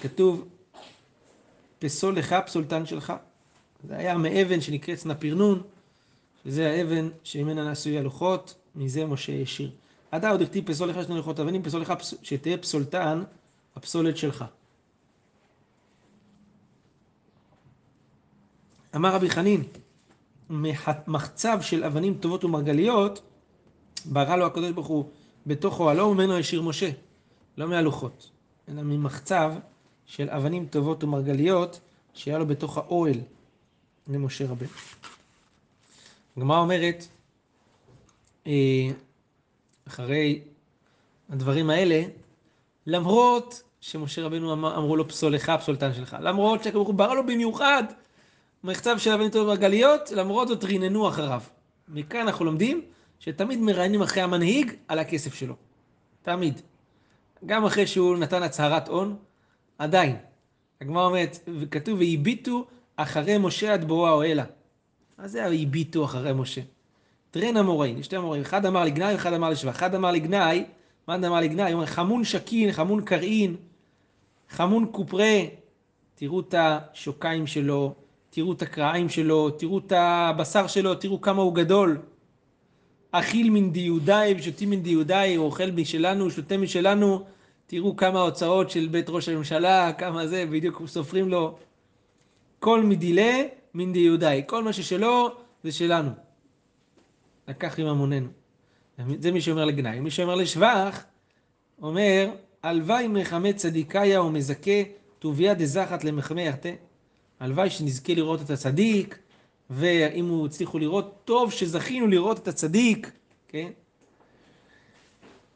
כתוב, 0.00 0.48
פסול 1.78 2.16
לך 2.18 2.36
פסולתן 2.46 2.86
שלך. 2.86 3.12
זה 3.88 3.96
היה 3.96 4.18
מאבן 4.18 4.60
שנקראת 4.60 4.98
סנפירנון, 4.98 5.62
שזה 6.44 6.70
האבן 6.70 7.08
שממנה 7.24 7.64
נעשוי 7.64 7.98
הלוחות, 7.98 8.54
מזה 8.76 9.06
משה 9.06 9.42
השיר. 9.42 9.70
עדה 10.10 10.30
עוד 10.30 10.42
הכתיב 10.42 10.66
פסול 10.66 10.88
לך 10.88 11.04
שני 11.06 11.16
לוחות 11.16 11.40
אבנים, 11.40 11.62
פסול 11.62 11.80
לך. 11.80 11.92
שתהיה 12.22 12.58
פסולתן, 12.58 13.22
הפסולת 13.76 14.16
שלך. 14.16 14.44
אמר 18.96 19.14
רבי 19.14 19.30
חנין, 19.30 19.62
מח- 20.50 20.88
מחצב 21.06 21.58
של 21.60 21.84
אבנים 21.84 22.14
טובות 22.14 22.44
ומרגליות, 22.44 23.22
ברא 24.04 24.36
לו 24.36 24.46
הקדוש 24.46 24.70
ברוך 24.70 24.86
הוא 24.86 25.04
בתוך 25.46 25.80
אוהלו 25.80 26.04
וממנו 26.06 26.38
השאיר 26.38 26.62
משה, 26.62 26.90
לא 27.56 27.68
מהלוחות, 27.68 28.30
אלא 28.68 28.82
ממחצב 28.82 29.52
של 30.06 30.30
אבנים 30.30 30.66
טובות 30.66 31.04
ומרגליות 31.04 31.80
שהיה 32.14 32.38
לו 32.38 32.46
בתוך 32.46 32.78
האוהל 32.78 33.20
למשה 34.08 34.44
רבנו. 34.44 34.68
הגמרא 36.36 36.58
אומרת, 36.58 37.06
אה, 38.46 38.90
אחרי 39.88 40.40
הדברים 41.28 41.70
האלה, 41.70 42.02
למרות 42.86 43.62
שמשה 43.80 44.22
רבנו 44.22 44.52
אמר, 44.52 44.76
אמרו 44.76 44.96
לו 44.96 45.08
פסול 45.08 45.34
לך, 45.34 45.52
פסולתן 45.60 45.94
שלך, 45.94 46.16
למרות 46.20 46.64
שהקדוש 46.64 46.86
הוא 46.86 46.94
ברא 46.94 47.14
לו 47.14 47.26
במיוחד 47.26 47.84
מחצב 48.64 48.98
של 48.98 49.12
אבנים 49.12 49.30
טובות 49.30 49.46
ומרגליות, 49.46 50.10
למרות 50.10 50.48
זאת 50.48 50.64
ריננו 50.64 51.08
אחריו. 51.08 51.42
מכאן 51.88 52.20
אנחנו 52.20 52.44
לומדים 52.44 52.82
שתמיד 53.18 53.60
מראיינים 53.60 54.02
אחרי 54.02 54.22
המנהיג 54.22 54.72
על 54.88 54.98
הכסף 54.98 55.34
שלו. 55.34 55.54
תמיד. 56.22 56.60
גם 57.46 57.64
אחרי 57.64 57.86
שהוא 57.86 58.16
נתן 58.16 58.42
הצהרת 58.42 58.88
הון, 58.88 59.16
עדיין. 59.78 60.16
הגמרא 60.80 61.06
אומרת, 61.06 61.38
וכתוב, 61.60 61.98
והביטו 61.98 62.66
אחרי 63.02 63.38
משה 63.38 63.72
עד 63.72 63.84
בואו 63.84 64.06
האוהלה. 64.06 64.44
מה 65.18 65.28
זה 65.28 65.46
הביטו 65.46 66.04
אחרי 66.04 66.32
משה? 66.32 66.60
טרן 67.30 67.56
המוראים, 67.56 68.02
שתי 68.02 68.16
המוראים, 68.16 68.42
אחד 68.42 68.66
אמר 68.66 68.84
לגנאי 68.84 69.12
ואחד 69.12 69.32
אמר 69.32 69.50
לשבח. 69.50 69.70
אחד 69.70 69.94
אמר 69.94 70.10
לגנאי, 70.10 70.64
מה 71.08 71.14
אמר 71.14 71.40
לגנאי? 71.40 71.72
הוא 71.72 71.72
אומר, 71.72 71.86
חמון 71.86 72.24
שקין, 72.24 72.72
חמון 72.72 73.04
קרעין, 73.04 73.56
חמון 74.50 74.86
קופרה, 74.86 75.38
תראו 76.14 76.40
את 76.40 76.54
השוקיים 76.58 77.46
שלו, 77.46 77.94
תראו 78.30 78.52
את 78.52 78.62
הקרעיים 78.62 79.08
שלו, 79.08 79.50
תראו 79.50 79.78
את 79.78 79.92
הבשר 79.96 80.66
שלו, 80.66 80.94
תראו 80.94 81.20
כמה 81.20 81.42
הוא 81.42 81.54
גדול. 81.54 81.98
אכיל 83.10 83.50
מן 83.50 83.72
דיודאי 83.72 84.34
ושותים 84.38 84.70
מן 84.70 84.82
דיודאי, 84.82 85.34
הוא 85.34 85.46
אוכל 85.46 85.70
משלנו, 85.70 86.30
שותה 86.30 86.56
משלנו, 86.56 87.24
תראו 87.66 87.96
כמה 87.96 88.18
ההוצאות 88.18 88.70
של 88.70 88.88
בית 88.90 89.06
ראש 89.08 89.28
הממשלה, 89.28 89.92
כמה 89.92 90.26
זה, 90.26 90.44
בדיוק 90.50 90.82
סופרים 90.86 91.28
לו. 91.28 91.58
כל 92.60 92.82
מדילה 92.82 93.42
מן 93.74 93.92
דיודאי, 93.92 94.42
כל 94.46 94.64
מה 94.64 94.72
ששלו 94.72 95.28
זה 95.64 95.72
שלנו. 95.72 96.10
לקח 97.48 97.78
עם 97.78 97.86
המוננו. 97.86 98.28
זה 99.18 99.32
מי 99.32 99.40
שאומר 99.40 99.64
לגנאי. 99.64 100.00
מי 100.00 100.10
שאומר 100.10 100.34
לשבח, 100.34 101.04
אומר, 101.82 102.30
הלוואי 102.62 103.08
מחמד 103.08 103.56
צדיקיה 103.56 104.22
ומזכה 104.22 104.82
טוביה 105.18 105.54
דזחת 105.54 106.04
למחמי 106.04 106.42
יחטא. 106.42 106.72
הלוואי 107.40 107.70
שנזכה 107.70 108.14
לראות 108.14 108.42
את 108.42 108.50
הצדיק, 108.50 109.18
ואם 109.70 110.28
הוא 110.28 110.46
הצליחו 110.46 110.78
לראות, 110.78 111.14
טוב 111.24 111.52
שזכינו 111.52 112.06
לראות 112.06 112.38
את 112.38 112.48
הצדיק, 112.48 113.10
כן? 113.48 113.70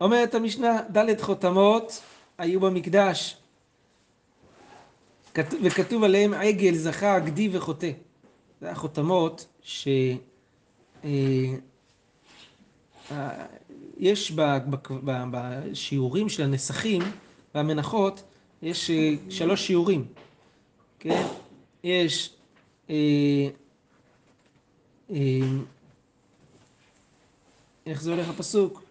אומרת 0.00 0.34
המשנה, 0.34 0.82
ד' 0.96 1.20
חותמות 1.20 2.02
היו 2.38 2.60
במקדש, 2.60 3.36
וכתוב 5.38 6.04
עליהם 6.04 6.34
עגל, 6.34 6.74
זכה, 6.74 7.18
גדי 7.18 7.48
וחוטא. 7.52 7.90
זה 8.60 8.70
החותמות 8.70 9.46
ש... 9.62 9.88
אה, 11.04 11.54
אה, 13.10 13.46
יש 13.98 14.32
בשיעורים 15.30 16.28
של 16.28 16.42
הנסחים 16.42 17.02
והמנחות, 17.54 18.22
יש 18.62 18.90
אה, 18.90 19.14
שלוש 19.28 19.66
שיעורים, 19.66 20.06
כן? 20.98 21.26
יש 21.84 22.34
איך 27.86 28.02
זה 28.02 28.10
הולך 28.12 28.28
הפסוק? 28.28 28.82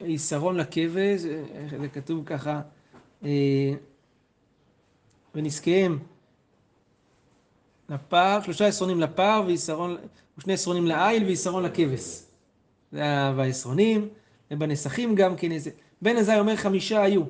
יסרון 0.00 0.56
לכבש, 0.56 1.20
זה 1.20 1.88
כתוב 1.92 2.24
ככה, 2.24 2.60
ונזקיהם 5.38 5.98
לפר, 7.88 8.38
שלושה 8.44 8.66
עשרונים 8.66 9.00
לפר, 9.00 9.42
ויסרון, 9.46 9.96
ושני 10.38 10.52
עשרונים 10.52 10.86
לעיל, 10.86 11.24
ויסרון 11.24 11.62
לכבש. 11.62 12.22
זה 12.92 13.00
היה 13.00 13.32
בעשרונים, 13.36 14.08
ובנסחים 14.50 15.14
גם 15.14 15.36
כן 15.36 15.52
איזה. 15.52 15.70
בן 16.02 16.16
עזאי 16.16 16.40
אומר 16.40 16.56
חמישה 16.56 17.02
היו. 17.02 17.22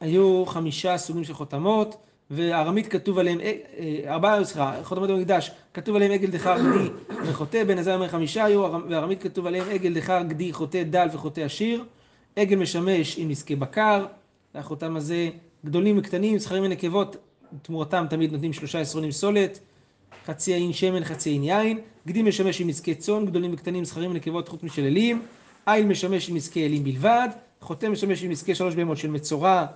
היו 0.00 0.46
חמישה 0.46 0.98
סוגים 0.98 1.24
של 1.24 1.34
חותמות, 1.34 1.96
וארמית 2.30 2.86
כתוב 2.86 3.18
עליהם, 3.18 3.40
אה, 3.40 3.52
אה, 3.78 4.12
ארבעה, 4.12 4.44
סליחה, 4.44 4.76
חותמות 4.82 5.10
במקדש, 5.10 5.50
כתוב 5.74 5.96
עליהם 5.96 6.12
עגל 6.12 6.30
דחר 6.30 6.56
גדי 6.58 6.88
וחוטא, 7.26 7.64
בן 7.64 7.78
עזאי 7.78 7.94
אומר 7.94 8.08
חמישה 8.08 8.44
היו, 8.44 8.72
וארמית 8.90 9.22
כתוב 9.22 9.46
עליהם 9.46 9.68
עגל 9.70 9.94
דחר 9.94 10.22
גדי 10.22 10.52
חוטא 10.52 10.82
דל 10.82 11.08
וחוטא 11.12 11.40
עשיר, 11.40 11.84
עגל 12.36 12.56
משמש 12.56 13.18
עם 13.18 13.28
נזקי 13.28 13.56
בקר, 13.56 14.06
והחותם 14.54 14.96
הזה 14.96 15.30
גדולים 15.64 15.98
וקטנים, 15.98 16.38
זכרים 16.38 16.62
ונקבות, 16.64 17.16
תמורתם 17.62 18.06
תמיד 18.10 18.32
נותנים 18.32 18.52
שלושה 18.52 18.80
עשרונים 18.80 19.10
סולת, 19.10 19.58
חצי 20.26 20.54
עין 20.54 20.72
שמן, 20.72 21.04
חצי 21.04 21.30
עין 21.30 21.44
יין, 21.44 21.78
גדי 22.06 22.22
משמש 22.22 22.60
עם 22.60 22.68
נזקי 22.68 22.94
צאן, 22.94 23.26
גדולים 23.26 23.54
וקטנים, 23.54 23.84
זכרים 23.84 24.10
ונקבות 24.10 24.48
חוץ 24.48 24.62
משל 24.62 24.84
אלים, 24.84 25.22
עיל 25.66 25.86
משמש 25.86 26.28
עם 26.28 26.36
נזקי 26.36 26.66
אלים 26.66 26.84
בלבד, 26.84 27.28
חוטא 27.60 27.86
משמש 27.86 28.22
עם 28.22 28.30
נזקי 28.30 28.54
שלוש 28.54 28.74
בהמות 28.74 28.98
של 28.98 29.10
מצורע, 29.10 29.66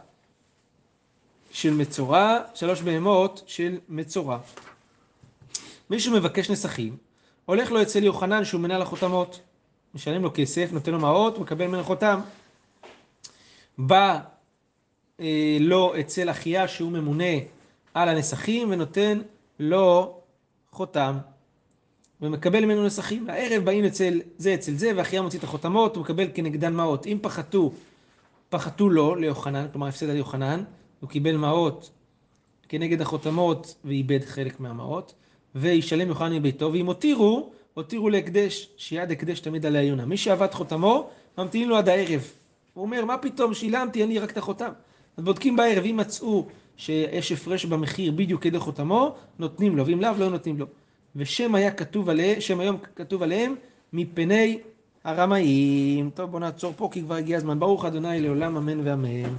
של 1.51 1.74
מצורע, 1.74 2.38
שלוש 2.55 2.83
בהמות 2.83 3.42
של 3.46 3.79
מצורע. 3.88 4.38
מישהו 5.90 6.12
מבקש 6.12 6.51
נסכים, 6.51 6.96
הולך 7.44 7.70
לו 7.70 7.83
אצל 7.83 8.05
יוחנן 8.05 8.44
שהוא 8.44 8.61
מנהל 8.61 8.83
החותמות, 8.83 9.40
משלם 9.94 10.22
לו 10.22 10.31
כסף, 10.35 10.68
נותן 10.72 10.92
לו 10.92 10.98
מעות, 10.98 11.38
מקבל 11.38 11.66
ממנו 11.66 11.85
חותם. 11.85 12.20
בא 13.79 14.20
לו 15.61 15.92
אצל 16.00 16.31
אחיה 16.31 16.68
שהוא 16.68 16.92
ממונה 16.92 17.24
על 17.94 18.09
הנסכים 18.09 18.70
ונותן 18.70 19.20
לו 19.61 20.20
חותם 20.70 21.18
ומקבל 22.20 22.64
ממנו 22.64 22.87
נסכים. 22.87 23.31
הערב 23.31 23.64
באים 23.64 23.85
אצל 23.85 24.20
זה 24.38 24.54
אצל 24.54 24.72
זה 24.72 24.92
ואחיה 24.96 25.22
מוציא 25.22 25.38
את 25.38 25.44
החותמות 25.44 25.96
ומקבל 25.96 26.26
כנגדן 26.35 26.74
מעות. 26.74 27.07
אם 27.07 27.18
פחתו, 27.22 27.72
פחתו 28.48 28.88
לו 28.88 29.14
ליוחנן, 29.14 29.66
כלומר 29.72 29.87
הפסד 29.87 30.11
על 30.11 30.16
יוחנן, 30.16 30.64
הוא 31.00 31.11
קיבל 31.11 31.37
מעות 31.37 31.90
כנגד 32.68 33.00
החותמות 33.00 33.74
ואיבד 33.85 34.24
חלק 34.24 34.61
מהמעות 34.61 35.14
וישלם 35.54 36.09
יוחנן 36.09 36.37
מביתו 36.37 36.72
ואם 36.72 36.87
הותירו, 36.87 37.50
הותירו 37.74 38.11
להקדש, 38.11 38.68
שיד 38.76 39.11
הקדש 39.11 39.40
תמיד 39.40 39.66
עלי 39.66 39.78
עיונה. 39.78 40.04
מי 40.04 40.16
שעבד 40.16 40.52
חותמו, 40.52 41.11
ממתינים 41.38 41.68
לו 41.68 41.76
עד 41.76 41.88
הערב. 41.88 42.33
הוא 42.74 42.85
אומר, 42.85 43.04
מה 43.04 43.18
פתאום, 43.18 43.54
שילמתי, 43.54 44.02
אין 44.02 44.09
לי 44.09 44.18
רק 44.18 44.31
את 44.31 44.37
החותם. 44.37 44.70
אז 45.18 45.24
בודקים 45.24 45.57
בערב, 45.57 45.85
אם 45.85 45.96
מצאו 45.96 46.46
שיש 46.76 47.33
הפרש 47.33 47.64
במחיר 47.64 48.12
בדיוק 48.12 48.42
כדי 48.42 48.59
חותמו, 48.59 49.14
נותנים 49.38 49.76
לו, 49.76 49.87
ואם 49.87 50.00
לאו, 50.00 50.11
לא 50.18 50.31
נותנים 50.31 50.59
לו. 50.59 50.66
ושם 51.16 51.54
היה 51.54 51.70
כתוב 51.70 52.09
עליהם, 52.09 52.40
שם 52.40 52.61
היום 52.61 52.76
כתוב 52.96 53.22
עליהם, 53.22 53.54
מפני 53.92 54.59
הרמאים. 55.04 56.11
טוב, 56.14 56.31
בואו 56.31 56.40
נעצור 56.40 56.72
פה, 56.76 56.88
כי 56.92 57.02
כבר 57.02 57.14
הגיע 57.14 57.37
הזמן. 57.37 57.59
ברוך 57.59 57.85
אדוני 57.85 58.20
לעולם, 58.20 58.57
אמן 58.57 58.81
ואמן. 58.87 59.35